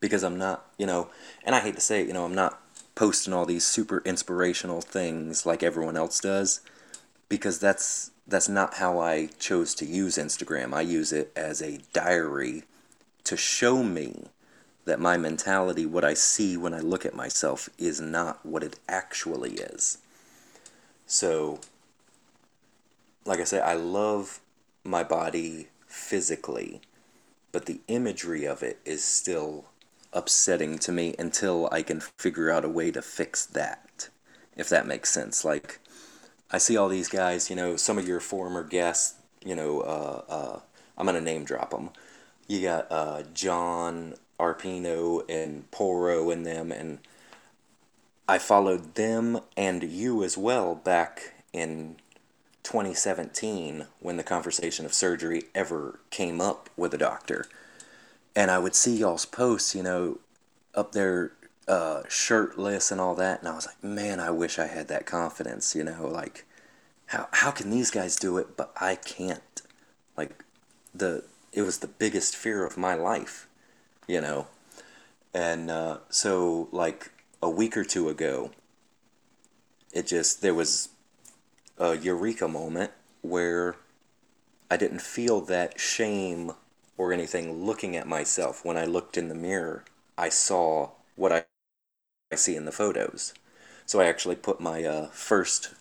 [0.00, 1.10] Because I'm not, you know,
[1.44, 2.60] and I hate to say it, you know, I'm not
[2.94, 6.60] posting all these super inspirational things like everyone else does
[7.28, 10.72] because that's that's not how I chose to use Instagram.
[10.72, 12.64] I use it as a diary
[13.24, 14.26] to show me
[14.90, 18.76] that my mentality, what I see when I look at myself, is not what it
[18.88, 19.98] actually is.
[21.06, 21.60] So,
[23.24, 24.40] like I said, I love
[24.82, 26.80] my body physically,
[27.52, 29.66] but the imagery of it is still
[30.12, 34.08] upsetting to me until I can figure out a way to fix that,
[34.56, 35.44] if that makes sense.
[35.44, 35.78] Like,
[36.50, 39.14] I see all these guys, you know, some of your former guests,
[39.44, 40.60] you know, uh, uh,
[40.98, 41.90] I'm going to name drop them.
[42.48, 46.98] You got uh, John Arpino and Poro and them, and
[48.28, 51.96] I followed them and you as well back in
[52.62, 57.46] 2017 when the conversation of surgery ever came up with a doctor.
[58.34, 60.18] And I would see y'all's posts, you know,
[60.74, 61.32] up there
[61.66, 65.06] uh, shirtless and all that, and I was like, man, I wish I had that
[65.06, 66.44] confidence, you know, like
[67.06, 69.62] how how can these guys do it but I can't?
[70.16, 70.44] Like
[70.94, 73.48] the it was the biggest fear of my life
[74.10, 74.46] you know.
[75.32, 78.50] And uh, so, like a week or two ago,
[79.92, 80.88] it just, there was
[81.78, 82.90] a eureka moment
[83.22, 83.76] where
[84.70, 86.52] I didn't feel that shame
[86.98, 88.64] or anything looking at myself.
[88.64, 89.84] When I looked in the mirror,
[90.18, 91.44] I saw what I,
[92.32, 93.32] I see in the photos.
[93.86, 95.74] So I actually put my uh, first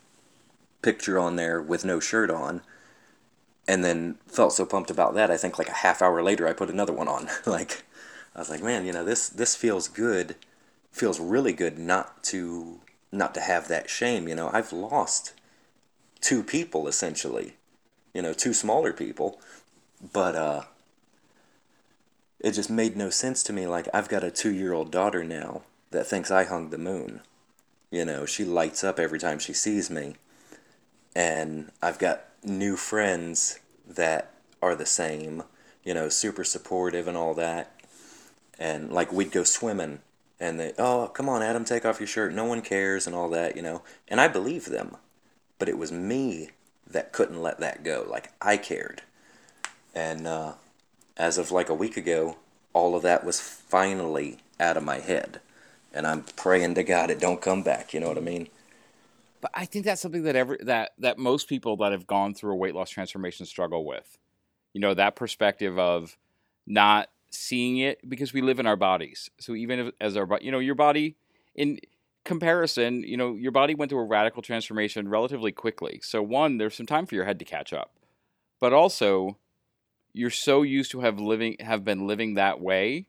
[0.82, 2.62] picture on there with no shirt on
[3.68, 5.30] and then felt so pumped about that.
[5.30, 7.30] I think like a half hour later, I put another one on.
[7.46, 7.84] like,
[8.40, 10.38] I was like, man, you know, this this feels good,
[10.94, 12.80] feels really good not to
[13.12, 14.30] not to have that shame.
[14.30, 15.34] You know, I've lost
[16.22, 17.56] two people essentially,
[18.14, 19.42] you know, two smaller people,
[20.14, 20.62] but uh,
[22.40, 23.68] it just made no sense to me.
[23.68, 27.20] Like I've got a two year old daughter now that thinks I hung the moon.
[27.92, 30.16] You know, she lights up every time she sees me,
[31.14, 34.32] and I've got new friends that
[34.62, 35.44] are the same.
[35.84, 37.76] You know, super supportive and all that
[38.60, 39.99] and like we'd go swimming
[40.39, 42.34] and they oh come on adam take off your shirt.
[42.34, 43.82] No one cares and all that you know.
[44.07, 44.97] And i believe them
[45.57, 46.49] but it was me
[46.88, 48.05] that couldn't let that go.
[48.07, 49.01] Like i cared.
[49.95, 50.53] And uh,
[51.18, 52.38] as of like a week ago
[52.74, 55.39] all of that was finally out of my head.
[55.93, 58.49] And i'm praying to god it don't come back you know what i mean?
[59.41, 62.51] But i think that's something that every that that most people that have gone through
[62.51, 64.18] a weight loss transformation struggle with.
[64.74, 66.18] You know that perspective of
[66.68, 69.30] not seeing it because we live in our bodies.
[69.40, 71.16] So even if, as our you know your body
[71.56, 71.80] in
[72.26, 76.00] comparison, you know your body went through a radical transformation relatively quickly.
[76.04, 77.92] So one, there's some time for your head to catch up,
[78.60, 79.38] but also
[80.14, 83.06] you're so used to have living have been living that way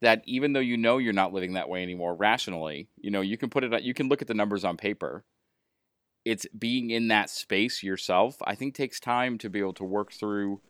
[0.00, 3.36] that even though you know you're not living that way anymore rationally, you know you
[3.36, 5.24] can put it you can look at the numbers on paper.
[6.22, 8.36] It's being in that space yourself.
[8.44, 10.60] I think takes time to be able to work through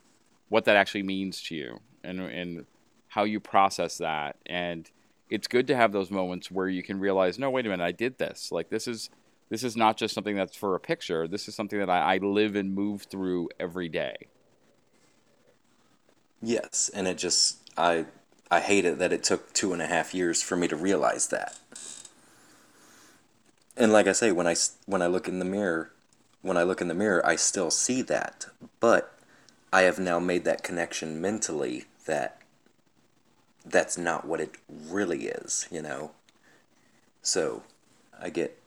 [0.49, 2.67] what that actually means to you and and
[3.11, 4.37] how you process that.
[4.47, 4.91] And
[5.29, 7.93] it's good to have those moments where you can realize no wait a minute i
[7.93, 8.51] did this.
[8.51, 9.11] Like this is
[9.49, 11.29] this is not just something that's for a picture.
[11.29, 14.29] This is something that i, I live and move through every day.
[16.43, 16.91] Yes.
[16.95, 18.07] And it just i
[18.51, 21.29] i hate it that it took two and a half years for me to realize
[21.29, 21.59] that.
[23.77, 24.55] And like i say when i
[24.87, 25.93] when i look in the mirror
[26.43, 28.47] when i look in the mirror i still see that.
[28.79, 29.17] But
[29.73, 32.41] I have now made that connection mentally that
[33.65, 36.13] that's not what it really is, you know.
[37.23, 37.63] So
[38.21, 38.59] I get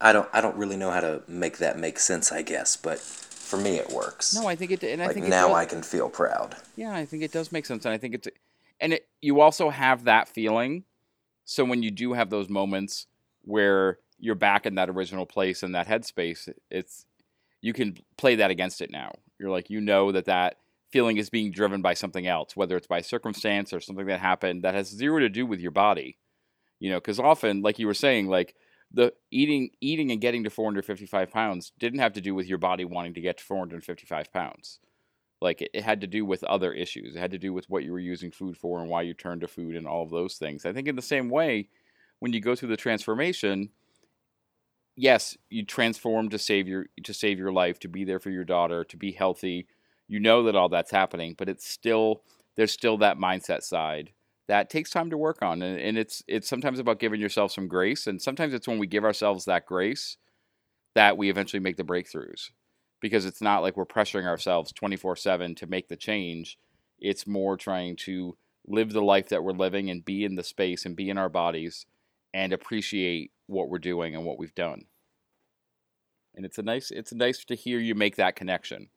[0.00, 2.98] I don't I don't really know how to make that make sense, I guess, but
[2.98, 4.34] for me it works.
[4.34, 6.56] No, I think it and I like think now I can feel proud.
[6.76, 8.28] Yeah, I think it does make sense and I think it's
[8.80, 10.84] and it, you also have that feeling
[11.48, 13.06] so when you do have those moments
[13.40, 17.06] where you're back in that original place in that headspace, it's
[17.62, 19.12] you can play that against it now.
[19.38, 20.58] You're like, you know that that
[20.90, 24.62] feeling is being driven by something else, whether it's by circumstance or something that happened
[24.62, 26.18] that has zero to do with your body.
[26.80, 28.54] You know, because often, like you were saying, like
[28.92, 32.84] the eating, eating and getting to 455 pounds didn't have to do with your body
[32.84, 34.78] wanting to get to 455 pounds.
[35.40, 37.14] Like it, it had to do with other issues.
[37.14, 39.42] It had to do with what you were using food for and why you turned
[39.42, 40.64] to food and all of those things.
[40.64, 41.68] I think in the same way,
[42.20, 43.70] when you go through the transformation,
[44.96, 48.44] yes, you transform to save your to save your life, to be there for your
[48.44, 49.68] daughter, to be healthy.
[50.08, 52.22] You know that all that's happening, but it's still
[52.56, 54.12] there's still that mindset side
[54.48, 57.68] that takes time to work on, and, and it's it's sometimes about giving yourself some
[57.68, 60.16] grace, and sometimes it's when we give ourselves that grace
[60.94, 62.50] that we eventually make the breakthroughs,
[63.00, 66.58] because it's not like we're pressuring ourselves twenty four seven to make the change.
[66.98, 68.36] It's more trying to
[68.66, 71.28] live the life that we're living and be in the space and be in our
[71.28, 71.86] bodies
[72.34, 74.86] and appreciate what we're doing and what we've done.
[76.34, 78.88] And it's a nice it's nice to hear you make that connection.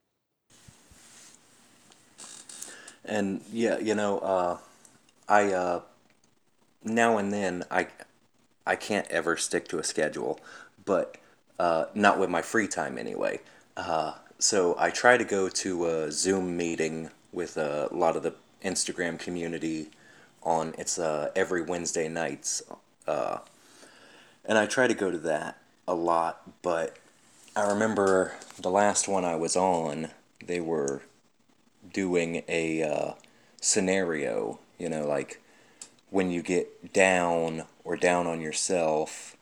[3.06, 4.58] And yeah, you know, uh,
[5.28, 5.82] I uh,
[6.84, 7.88] now and then I
[8.66, 10.39] I can't ever stick to a schedule,
[10.86, 11.18] but
[11.60, 13.39] uh, not with my free time anyway.
[13.76, 18.34] Uh, so I try to go to a Zoom meeting with a lot of the
[18.64, 19.89] Instagram community
[20.43, 22.64] on it's uh, every Wednesday nights,
[23.08, 23.38] uh,
[24.45, 26.41] and I try to go to that a lot.
[26.62, 26.97] But
[27.56, 30.10] I remember the last one I was on,
[30.43, 31.02] they were
[31.94, 33.14] doing a uh,
[33.62, 35.42] scenario, you know, like
[36.10, 39.36] when you get down or down on yourself,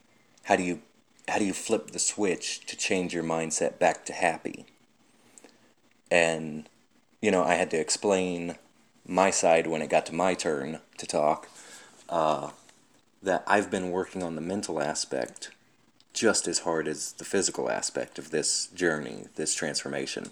[0.43, 0.81] how do you
[1.27, 4.65] how do you flip the switch to change your mindset back to happy?
[6.09, 6.67] And
[7.21, 8.55] you know, I had to explain
[9.05, 11.49] my side when it got to my turn to talk.
[12.07, 12.51] Uh,
[13.21, 15.51] that I've been working on the mental aspect
[16.13, 20.31] just as hard as the physical aspect of this journey, this transformation.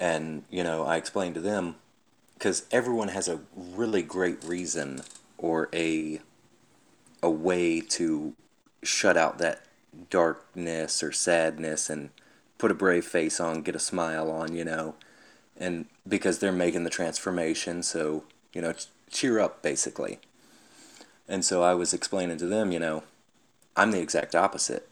[0.00, 1.76] And, you know, I explained to them
[2.34, 5.02] because everyone has a really great reason
[5.36, 6.20] or a
[7.20, 8.34] a way to
[8.82, 9.62] shut out that
[10.08, 12.10] darkness or sadness and
[12.58, 14.94] put a brave face on, get a smile on, you know,
[15.56, 18.72] and because they're making the transformation, so, you know,
[19.10, 20.20] cheer up basically.
[21.28, 23.02] And so I was explaining to them, you know,
[23.76, 24.88] I'm the exact opposite.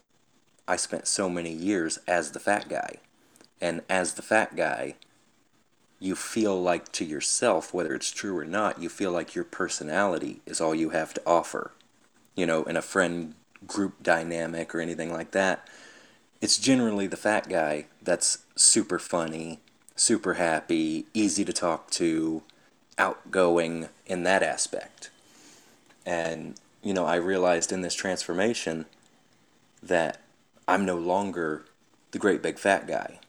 [0.67, 2.97] I spent so many years as the fat guy.
[3.59, 4.95] And as the fat guy,
[5.99, 10.41] you feel like to yourself, whether it's true or not, you feel like your personality
[10.45, 11.71] is all you have to offer.
[12.35, 13.33] You know, in a friend
[13.65, 15.67] group dynamic or anything like that,
[16.39, 19.59] it's generally the fat guy that's super funny,
[19.95, 22.43] super happy, easy to talk to,
[22.99, 25.09] outgoing in that aspect.
[26.05, 28.85] And, you know, I realized in this transformation
[29.81, 30.21] that
[30.67, 31.65] I'm no longer
[32.11, 33.19] the great big fat guy.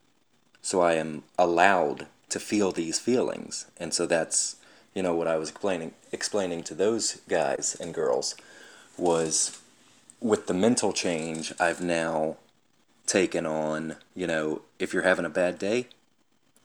[0.63, 3.67] So I am allowed to feel these feelings.
[3.79, 4.57] And so that's,
[4.95, 8.35] you know, what I was explaining explaining to those guys and girls
[8.97, 9.61] was
[10.21, 12.37] with the mental change I've now
[13.07, 15.89] taken on, you know, if you're having a bad day,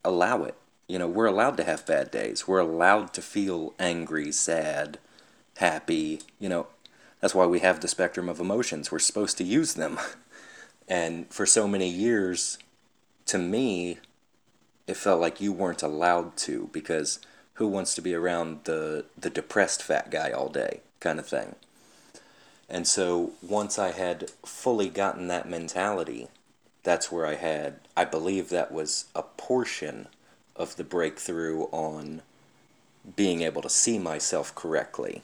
[0.03, 0.55] allow it.
[0.87, 2.47] You know, we're allowed to have bad days.
[2.47, 4.97] We're allowed to feel angry, sad,
[5.57, 6.67] happy, you know,
[7.21, 8.91] that's why we have the spectrum of emotions.
[8.91, 9.97] We're supposed to use them.
[10.85, 12.57] And for so many years,
[13.27, 13.99] to me,
[14.87, 17.19] it felt like you weren't allowed to because
[17.55, 21.55] who wants to be around the the depressed fat guy all day kind of thing.
[22.69, 26.29] And so once I had fully gotten that mentality,
[26.83, 30.07] that's where I had I believe that was a portion
[30.55, 32.21] of the breakthrough on
[33.15, 35.21] being able to see myself correctly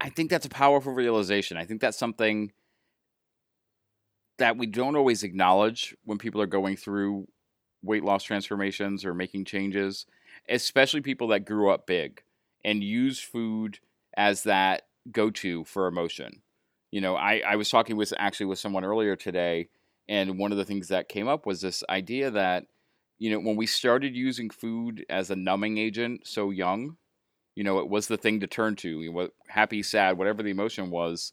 [0.00, 1.56] I think that's a powerful realization.
[1.56, 2.52] I think that's something
[4.38, 7.28] that we don't always acknowledge when people are going through
[7.82, 10.06] weight loss transformations or making changes,
[10.48, 12.22] especially people that grew up big
[12.64, 13.78] and use food
[14.16, 14.82] as that
[15.12, 16.42] go to for emotion.
[16.90, 19.68] You know, I, I was talking with actually with someone earlier today,
[20.08, 22.64] and one of the things that came up was this idea that,
[23.18, 26.96] you know, when we started using food as a numbing agent so young,
[27.54, 29.02] you know, it was the thing to turn to.
[29.02, 31.32] You know, happy, sad, whatever the emotion was.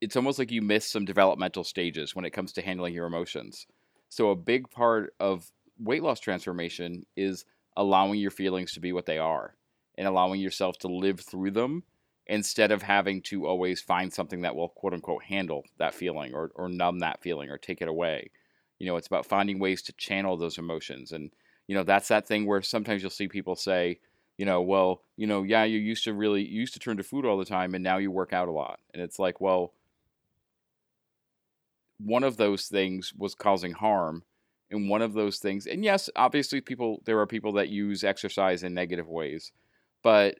[0.00, 3.66] It's almost like you miss some developmental stages when it comes to handling your emotions.
[4.08, 7.44] So a big part of weight loss transformation is
[7.76, 9.54] allowing your feelings to be what they are
[9.96, 11.84] and allowing yourself to live through them
[12.26, 16.50] instead of having to always find something that will quote unquote handle that feeling or,
[16.54, 18.30] or numb that feeling or take it away.
[18.78, 21.12] You know, it's about finding ways to channel those emotions.
[21.12, 21.32] And,
[21.66, 23.98] you know, that's that thing where sometimes you'll see people say,
[24.38, 27.02] you know, well, you know, yeah, you used to really you used to turn to
[27.02, 28.80] food all the time and now you work out a lot.
[28.94, 29.74] And it's like, well,
[32.04, 34.22] one of those things was causing harm
[34.70, 38.62] and one of those things and yes, obviously people there are people that use exercise
[38.62, 39.52] in negative ways.
[40.02, 40.38] But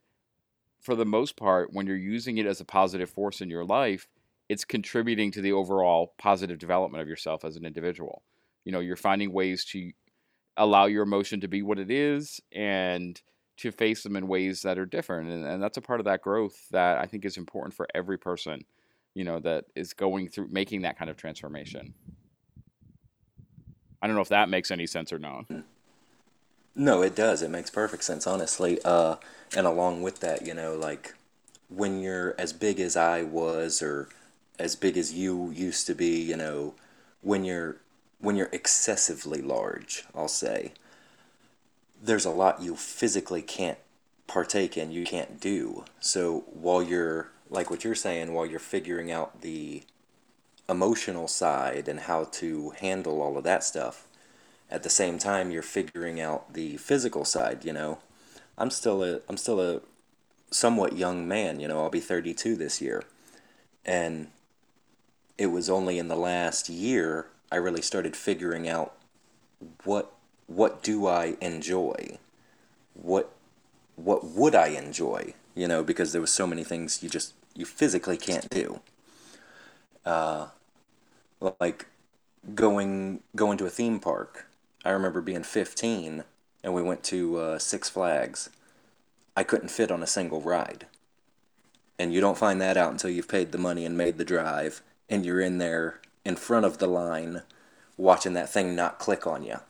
[0.80, 4.08] for the most part, when you're using it as a positive force in your life,
[4.48, 8.22] it's contributing to the overall positive development of yourself as an individual.
[8.64, 9.92] You know, you're finding ways to
[10.56, 13.20] allow your emotion to be what it is and
[13.58, 15.30] to face them in ways that are different.
[15.30, 18.18] And, and that's a part of that growth that I think is important for every
[18.18, 18.64] person.
[19.14, 21.94] You know, that is going through making that kind of transformation.
[24.02, 25.46] I don't know if that makes any sense or not.
[26.74, 27.42] No, it does.
[27.42, 28.78] It makes perfect sense, honestly.
[28.84, 29.16] Uh,
[29.56, 31.14] and along with that, you know, like
[31.68, 34.08] when you're as big as I was or
[34.58, 36.74] as big as you used to be, you know,
[37.22, 37.76] when you're
[38.20, 40.72] when you're excessively large, I'll say,
[42.02, 43.78] there's a lot you physically can't
[44.26, 45.84] partake in, you can't do.
[46.00, 49.82] So while you're like what you're saying, while you're figuring out the
[50.68, 54.06] emotional side and how to handle all of that stuff,
[54.70, 57.98] at the same time you're figuring out the physical side, you know.
[58.56, 59.80] I'm still a I'm still a
[60.50, 63.02] somewhat young man, you know, I'll be 32 this year.
[63.84, 64.28] And
[65.38, 68.94] it was only in the last year I really started figuring out
[69.84, 70.12] what
[70.46, 72.18] what do I enjoy?
[72.94, 73.32] What
[73.96, 75.34] what would I enjoy?
[75.54, 78.80] You know, because there was so many things you just you physically can't do.
[80.04, 80.48] Uh,
[81.60, 81.86] like
[82.54, 84.46] going going to a theme park.
[84.84, 86.24] I remember being 15
[86.62, 88.50] and we went to uh, Six Flags.
[89.36, 90.86] I couldn't fit on a single ride.
[91.98, 94.82] And you don't find that out until you've paid the money and made the drive
[95.08, 97.42] and you're in there in front of the line
[97.96, 99.60] watching that thing not click on you.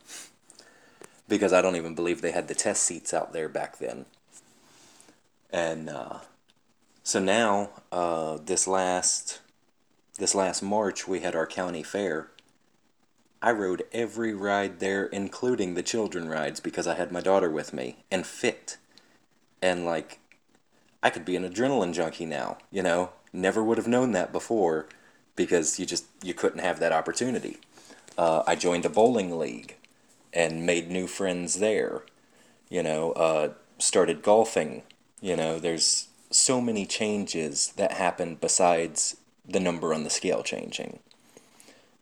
[1.27, 4.05] Because I don't even believe they had the test seats out there back then.
[5.51, 6.19] And uh,
[7.03, 9.39] so now, uh, this last
[10.17, 12.29] this last March, we had our county fair.
[13.41, 17.73] I rode every ride there, including the children rides, because I had my daughter with
[17.73, 18.77] me and fit.
[19.63, 20.19] And like,
[21.01, 22.59] I could be an adrenaline junkie now.
[22.69, 24.87] You know, never would have known that before
[25.35, 27.57] because you just you couldn't have that opportunity.
[28.17, 29.75] Uh, I joined a bowling league
[30.33, 32.03] and made new friends there.
[32.69, 34.83] You know, uh, started golfing.
[35.19, 39.17] You know, there's so many changes that happen besides
[39.47, 40.99] the number on the scale changing.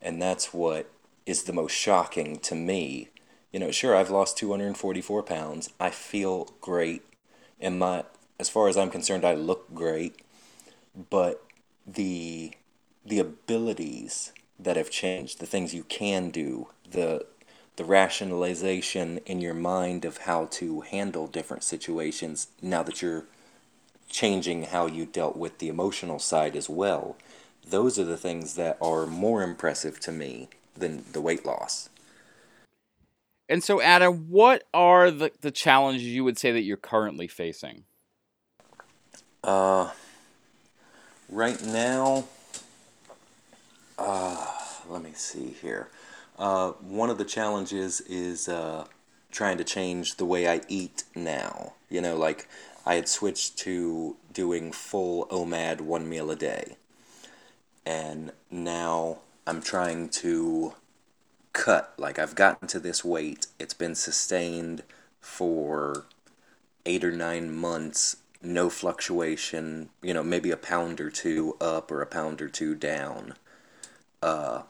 [0.00, 0.90] And that's what
[1.26, 3.08] is the most shocking to me.
[3.52, 5.70] You know, sure, I've lost 244 pounds.
[5.78, 7.02] I feel great.
[7.60, 8.04] And my,
[8.38, 10.22] as far as I'm concerned, I look great.
[11.10, 11.44] But
[11.86, 12.52] the
[13.04, 17.26] the abilities that have changed, the things you can do, the
[17.76, 23.24] the rationalization in your mind of how to handle different situations now that you're
[24.10, 27.16] changing how you dealt with the emotional side as well.
[27.66, 31.88] Those are the things that are more impressive to me than the weight loss.
[33.48, 37.84] And so, Adam, what are the, the challenges you would say that you're currently facing?
[39.42, 39.90] Uh,
[41.28, 42.24] right now,
[43.98, 44.46] uh,
[44.88, 45.88] let me see here.
[46.38, 48.86] Uh, one of the challenges is uh,
[49.30, 51.74] trying to change the way I eat now.
[51.88, 52.48] You know, like
[52.84, 56.76] I had switched to doing full OMAD one meal a day.
[57.84, 60.74] And now I'm trying to
[61.52, 61.92] cut.
[61.98, 64.82] Like I've gotten to this weight, it's been sustained
[65.20, 66.06] for
[66.86, 72.00] eight or nine months, no fluctuation, you know, maybe a pound or two up or
[72.00, 73.34] a pound or two down.
[74.22, 74.62] Uh,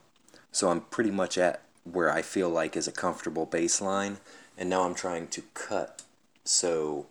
[0.52, 4.16] so I'm pretty much at where I feel like is a comfortable baseline,
[4.58, 6.02] and now I'm trying to cut.
[6.44, 7.06] So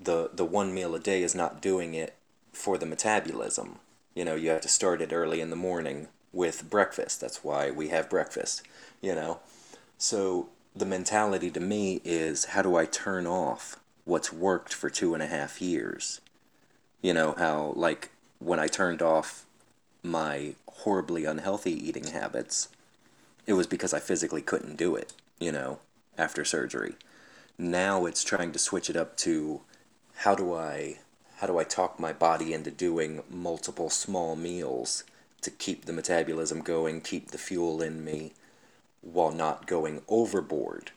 [0.00, 2.14] the the one meal a day is not doing it
[2.52, 3.78] for the metabolism.
[4.14, 7.20] You know, you have to start it early in the morning with breakfast.
[7.20, 8.62] That's why we have breakfast.
[9.00, 9.40] You know,
[9.98, 15.14] so the mentality to me is how do I turn off what's worked for two
[15.14, 16.20] and a half years?
[17.02, 19.46] You know how like when I turned off
[20.02, 22.68] my horribly unhealthy eating habits,
[23.46, 25.78] it was because I physically couldn't do it, you know,
[26.18, 26.94] after surgery.
[27.56, 29.60] Now it's trying to switch it up to
[30.16, 30.98] how do I
[31.36, 35.04] how do I talk my body into doing multiple small meals
[35.42, 38.32] to keep the metabolism going, keep the fuel in me
[39.02, 40.92] while not going overboard.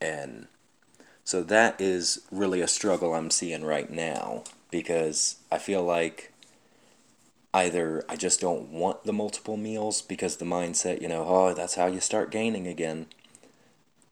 [0.00, 0.48] And
[1.22, 6.32] so that is really a struggle I'm seeing right now because I feel like
[7.52, 11.76] either I just don't want the multiple meals because the mindset, you know, oh, that's
[11.76, 13.06] how you start gaining again.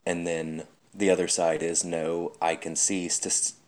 [0.05, 3.59] And then the other side is no, I can see st-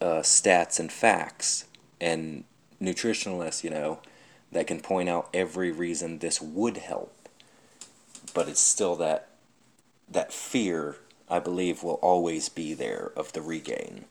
[0.00, 1.66] uh, stats and facts
[2.00, 2.44] and
[2.80, 4.00] nutritionalists, you know,
[4.52, 7.12] that can point out every reason this would help.
[8.34, 9.28] But it's still that
[10.08, 10.96] that fear,
[11.28, 14.04] I believe, will always be there of the regain.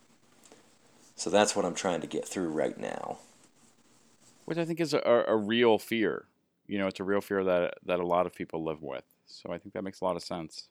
[1.15, 3.19] So that's what I'm trying to get through right now
[4.45, 6.25] which I think is a, a real fear.
[6.67, 9.03] You know, it's a real fear that that a lot of people live with.
[9.25, 10.69] So I think that makes a lot of sense.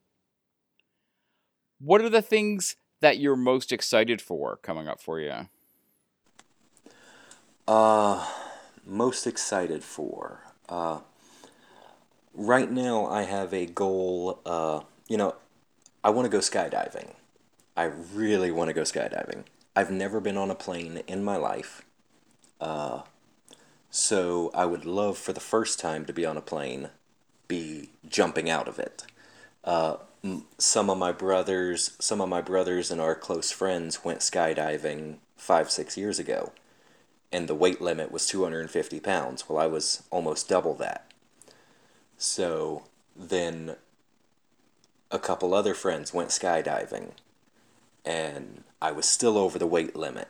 [1.78, 5.46] What are the things that you're most excited for coming up for you?
[7.68, 8.26] Uh,
[8.86, 10.40] most excited for?
[10.70, 11.00] Uh,
[12.32, 14.40] right now, I have a goal.
[14.46, 15.34] Uh, you know,
[16.02, 17.10] I want to go skydiving.
[17.76, 19.44] I really want to go skydiving.
[19.76, 21.82] I've never been on a plane in my life.
[22.58, 23.02] Uh,
[23.90, 26.88] so I would love for the first time to be on a plane,
[27.48, 29.04] be jumping out of it.
[29.62, 29.96] Uh,
[30.58, 35.70] some of my brothers, some of my brothers and our close friends went skydiving five,
[35.70, 36.52] six years ago,
[37.30, 39.48] and the weight limit was 250 pounds.
[39.48, 41.12] Well, I was almost double that.
[42.16, 43.76] So then
[45.10, 47.10] a couple other friends went skydiving,
[48.04, 50.28] and I was still over the weight limit.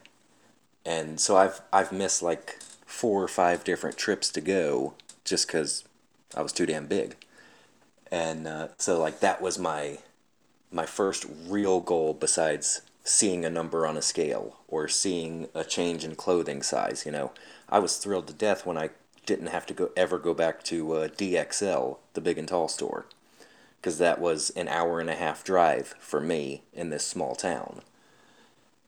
[0.85, 5.85] And so I've I've missed like four or five different trips to go just because
[6.37, 7.17] I was too damn big
[8.15, 9.99] and uh, so like that was my
[10.71, 16.05] my first real goal besides seeing a number on a scale or seeing a change
[16.05, 17.33] in clothing size you know?
[17.69, 18.91] I was thrilled to death when i
[19.27, 23.07] didn't have to go ever go back to uh, dxl the big and tall store
[23.81, 27.83] because that was an hour and a half drive for me in this small town.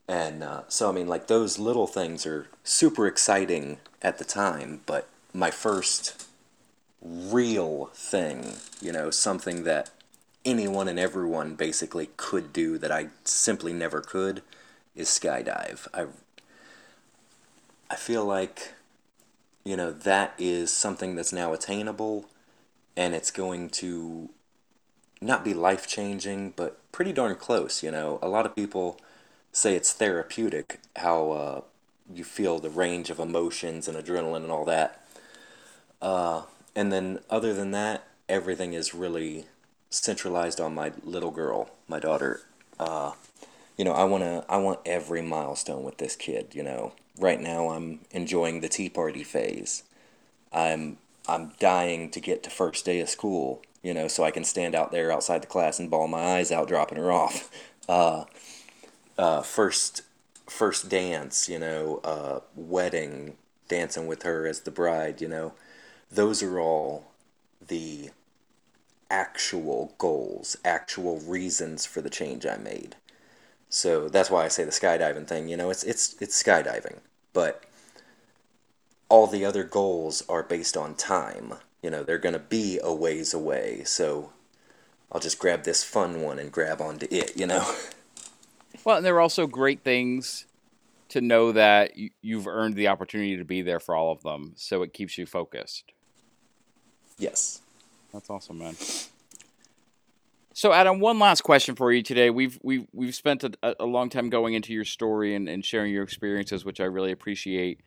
[0.09, 4.83] And uh, so i mean like those little things are super exciting at the time
[4.87, 6.26] but my first
[7.03, 9.91] real thing, you know, something that
[10.45, 14.43] anyone and everyone basically could do that I simply never could
[14.95, 15.89] is skydive.
[15.93, 16.07] I
[17.91, 18.73] I feel like
[19.65, 22.27] you know that is something that's now attainable
[22.97, 24.31] and it's going to
[25.21, 28.19] not be life changing but pretty darn close, you know.
[28.23, 28.99] A lot of people
[29.53, 31.61] say it's therapeutic how uh,
[32.13, 35.07] you feel the range of emotions and adrenaline and all that.
[36.01, 36.43] Uh,
[36.77, 39.47] and then other than that, everything is really
[39.89, 42.43] centralized on my little girl, my daughter.
[42.79, 43.13] Uh,
[43.79, 46.55] you know, I wanna, I want every milestone with this kid.
[46.55, 49.85] You know, right now I'm enjoying the tea party phase.
[50.53, 53.63] I'm, I'm dying to get to first day of school.
[53.83, 56.53] You know, so I can stand out there outside the class and bawl my eyes
[56.53, 57.51] out, dropping her off.
[57.89, 58.25] Uh,
[59.17, 60.03] uh, first,
[60.49, 61.49] first dance.
[61.49, 63.37] You know, uh, wedding,
[63.69, 65.21] dancing with her as the bride.
[65.21, 65.53] You know
[66.11, 67.13] those are all
[67.67, 68.11] the
[69.11, 72.97] actual goals, actual reasons for the change I made.
[73.69, 76.99] So that's why I say the skydiving thing, you know, it's it's it's skydiving,
[77.33, 77.65] but
[79.09, 81.55] all the other goals are based on time.
[81.83, 83.85] You know, they're going to be a ways away.
[83.85, 84.33] So
[85.11, 87.71] I'll just grab this fun one and grab onto it, you know.
[88.85, 90.47] Well, and there are also great things
[91.09, 91.93] to know that
[92.23, 95.27] you've earned the opportunity to be there for all of them, so it keeps you
[95.27, 95.93] focused.
[97.19, 97.61] Yes.
[98.13, 98.77] That's awesome, man.
[100.53, 102.31] So, Adam, one last question for you today.
[102.31, 105.93] We've we've we've spent a, a long time going into your story and, and sharing
[105.93, 107.81] your experiences, which I really appreciate.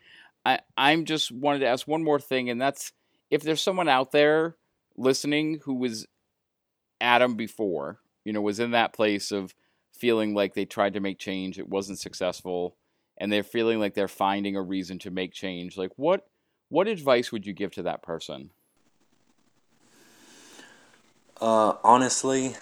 [0.46, 2.92] I I'm just wanted to ask one more thing, and that's
[3.32, 4.56] if there's someone out there
[4.98, 6.06] listening who was
[7.02, 9.56] Adam before, you know, was in that place of
[9.92, 12.76] feeling like they tried to make change, it wasn't successful,
[13.18, 15.78] and they're feeling like they're finding a reason to make change.
[15.78, 16.28] Like, what
[16.70, 18.52] what advice would you give to that person?
[21.42, 22.56] Uh, honestly,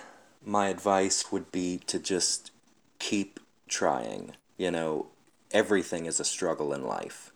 [0.46, 2.52] my advice would be to just
[3.00, 4.34] keep trying.
[4.56, 5.08] You know,
[5.52, 7.32] everything is a struggle in life.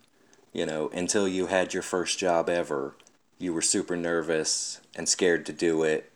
[0.52, 2.94] You know, until you had your first job ever,
[3.38, 6.12] you were super nervous and scared to do it,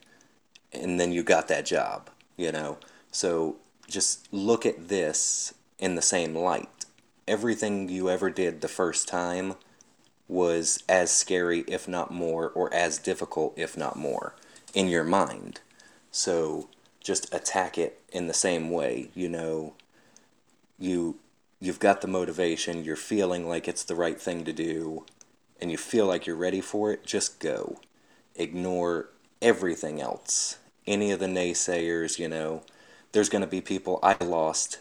[0.73, 2.79] and then you got that job, you know.
[3.11, 3.57] So
[3.89, 6.85] just look at this in the same light.
[7.27, 9.55] Everything you ever did the first time
[10.29, 14.35] was as scary, if not more, or as difficult, if not more
[14.75, 15.61] in your mind.
[16.11, 16.69] So
[17.01, 19.11] just attack it in the same way.
[19.15, 19.75] You know,
[20.79, 21.19] you
[21.61, 25.05] you've got the motivation, you're feeling like it's the right thing to do,
[25.61, 27.81] and you feel like you're ready for it, just go.
[28.35, 29.09] Ignore
[29.41, 30.59] everything else.
[30.87, 32.63] Any of the naysayers, you know,
[33.13, 34.81] there's going to be people I lost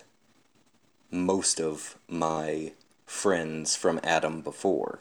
[1.09, 2.73] most of my
[3.05, 4.99] friends from Adam before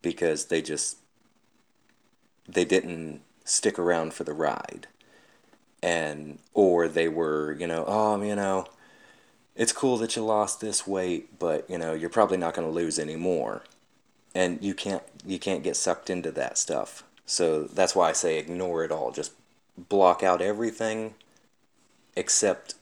[0.00, 0.98] because they just
[2.48, 4.86] they didn't stick around for the ride.
[5.82, 8.66] And, or they were, you know, oh, you know,
[9.56, 12.72] it's cool that you lost this weight, but, you know, you're probably not going to
[12.72, 13.62] lose any more.
[14.34, 17.04] And you can't, you can't get sucked into that stuff.
[17.26, 19.10] So that's why I say ignore it all.
[19.10, 19.32] Just
[19.76, 21.14] block out everything
[22.16, 22.74] except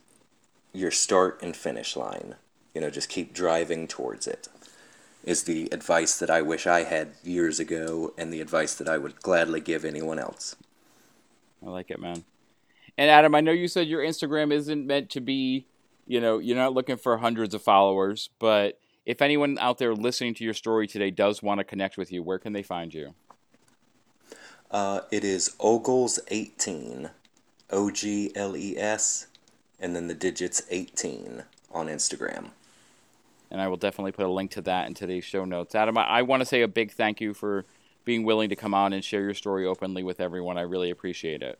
[0.72, 2.36] your start and finish line.
[2.74, 4.48] You know, just keep driving towards it
[5.24, 8.98] is the advice that I wish I had years ago and the advice that I
[8.98, 10.56] would gladly give anyone else.
[11.64, 12.24] I like it, man.
[12.98, 15.66] And Adam, I know you said your Instagram isn't meant to be,
[16.06, 20.34] you know, you're not looking for hundreds of followers, but If anyone out there listening
[20.34, 23.14] to your story today does want to connect with you, where can they find you?
[24.70, 27.10] Uh, it is Ogles18,
[27.70, 29.26] O G L E S,
[29.80, 31.42] and then the digits 18
[31.72, 32.50] on Instagram.
[33.50, 35.74] And I will definitely put a link to that in today's show notes.
[35.74, 37.64] Adam, I, I want to say a big thank you for
[38.04, 40.56] being willing to come on and share your story openly with everyone.
[40.56, 41.58] I really appreciate it.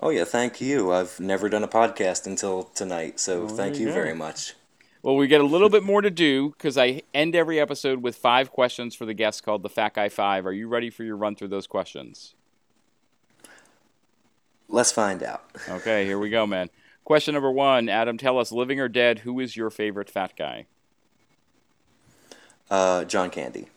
[0.00, 0.92] Oh, yeah, thank you.
[0.92, 4.54] I've never done a podcast until tonight, so thank you you very much.
[5.02, 8.16] Well, we get a little bit more to do because I end every episode with
[8.16, 10.46] five questions for the guests called the Fat Guy Five.
[10.46, 12.34] Are you ready for your run through those questions?
[14.68, 15.44] Let's find out.
[15.68, 16.68] Okay, here we go, man.
[17.08, 20.66] Question number one Adam, tell us, living or dead, who is your favorite fat guy?
[22.70, 23.68] Uh, John Candy.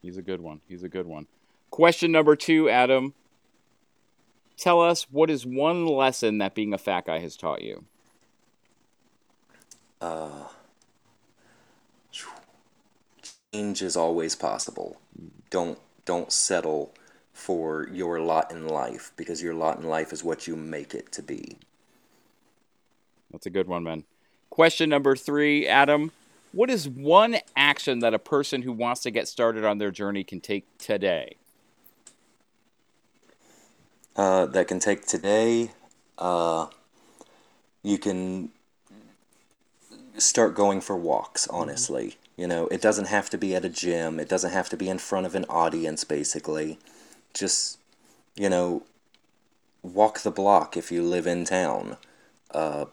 [0.00, 0.62] He's a good one.
[0.66, 1.26] He's a good one.
[1.70, 3.12] Question number two, Adam.
[4.56, 7.84] Tell us what is one lesson that being a fat guy has taught you?
[10.00, 10.48] Uh,
[13.52, 14.96] change is always possible.
[15.50, 16.94] Don't don't settle
[17.34, 21.12] for your lot in life because your lot in life is what you make it
[21.12, 21.58] to be.
[23.32, 24.04] That's a good one, man.
[24.50, 26.12] Question number three, Adam.
[26.52, 30.22] What is one action that a person who wants to get started on their journey
[30.22, 31.36] can take today?
[34.14, 35.70] Uh, that can take today.
[36.18, 36.66] Uh,
[37.82, 38.50] you can
[40.18, 41.48] start going for walks.
[41.48, 44.20] Honestly, you know, it doesn't have to be at a gym.
[44.20, 46.04] It doesn't have to be in front of an audience.
[46.04, 46.78] Basically,
[47.32, 47.78] just
[48.36, 48.82] you know,
[49.82, 51.96] walk the block if you live in town.
[52.50, 52.86] Uh,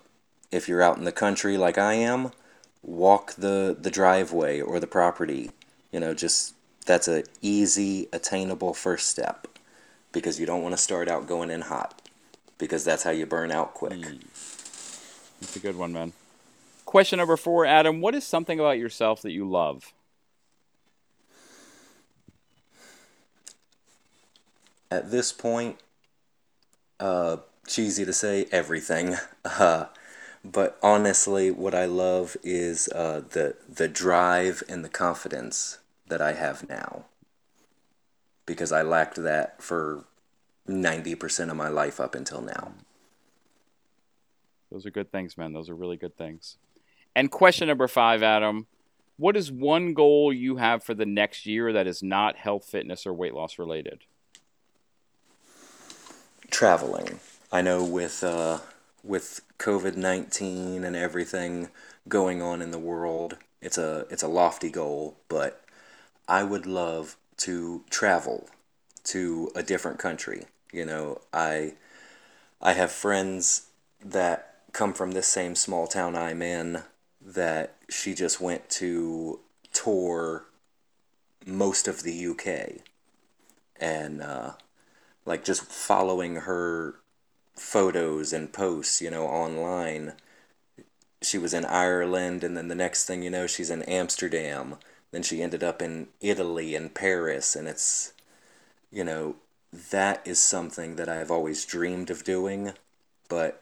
[0.52, 2.32] if you're out in the country like I am,
[2.82, 5.52] walk the the driveway or the property.
[5.92, 6.54] You know, just
[6.86, 9.48] that's a easy, attainable first step
[10.12, 12.02] because you don't want to start out going in hot
[12.58, 14.02] because that's how you burn out quick.
[15.40, 16.14] That's a good one, man.
[16.86, 18.02] Question number four, Adam.
[18.02, 19.94] What is something about yourself that you love?
[24.92, 25.78] At this point,
[27.00, 27.38] uh,
[27.68, 29.86] cheesy to say everything, uh,
[30.44, 36.34] but honestly, what I love is uh, the the drive and the confidence that I
[36.34, 37.06] have now.
[38.46, 40.06] Because I lacked that for
[40.68, 42.74] ninety percent of my life up until now.
[44.72, 45.54] Those are good things, man.
[45.54, 46.58] Those are really good things.
[47.16, 48.68] And question number five, Adam.
[49.18, 53.06] What is one goal you have for the next year that is not health, fitness,
[53.06, 54.06] or weight loss related?
[56.50, 57.20] traveling.
[57.52, 58.60] I know with uh,
[59.04, 61.70] with COVID nineteen and everything
[62.08, 65.64] going on in the world, it's a it's a lofty goal, but
[66.28, 68.50] I would love to travel
[69.06, 70.46] to a different country.
[70.72, 71.74] You know, I
[72.62, 73.68] I have friends
[74.04, 76.84] that come from this same small town I'm in
[77.22, 79.40] that she just went to
[79.74, 80.46] tour
[81.46, 82.82] most of the UK
[83.80, 84.52] and uh,
[85.26, 86.96] like just following her
[87.60, 90.14] photos and posts, you know, online.
[91.22, 94.76] She was in Ireland, and then the next thing you know, she's in Amsterdam.
[95.12, 98.14] Then she ended up in Italy and Paris, and it's,
[98.92, 99.36] you know,
[99.92, 102.74] that is something that I've always dreamed of doing,
[103.28, 103.62] but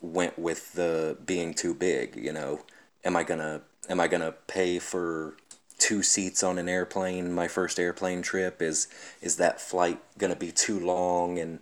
[0.00, 2.60] went with the being too big, you know.
[3.04, 5.36] Am I gonna am I gonna pay for
[5.78, 8.88] two seats on an airplane my first airplane trip is
[9.22, 11.60] is that flight to be too long and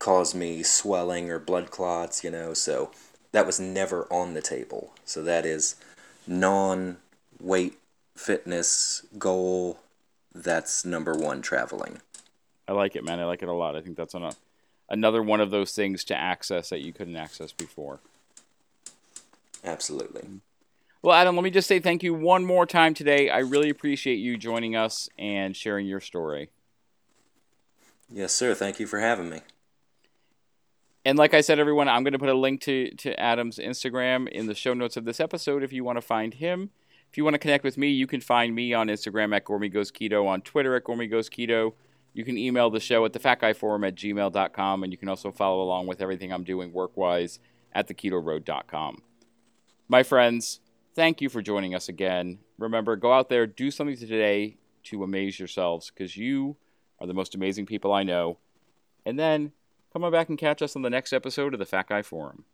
[0.00, 2.90] cause me swelling or blood clots you know so
[3.32, 5.76] that was never on the table so that is
[6.26, 6.96] non
[7.40, 7.78] weight
[8.16, 9.78] fitness goal
[10.34, 12.00] that's number 1 traveling
[12.68, 13.18] I like it, man.
[13.18, 13.74] I like it a lot.
[13.74, 14.30] I think that's a,
[14.88, 17.98] another one of those things to access that you couldn't access before.
[19.64, 20.28] absolutely
[21.02, 23.28] Well, Adam, let me just say thank you one more time today.
[23.30, 26.50] I really appreciate you joining us and sharing your story.
[28.12, 29.40] yes sir thank you for having me
[31.04, 34.28] And like I said, everyone, I'm going to put a link to, to Adam's Instagram
[34.28, 36.70] in the show notes of this episode if you want to find him.
[37.10, 39.72] If you want to connect with me, you can find me on Instagram at Gormy
[39.72, 41.72] Goes Keto, on Twitter at Gormy Goes Keto.
[42.12, 45.86] You can email the show at thefatguyforum at gmail.com, and you can also follow along
[45.86, 47.38] with everything I'm doing work-wise
[47.72, 49.02] at theketoroad.com.
[49.88, 50.60] My friends,
[50.94, 52.40] thank you for joining us again.
[52.58, 56.56] Remember, go out there, do something today to amaze yourselves, because you
[57.00, 58.38] are the most amazing people I know.
[59.06, 59.52] And then
[59.92, 62.44] Come on back and catch us on the next episode of the Fat Guy Forum.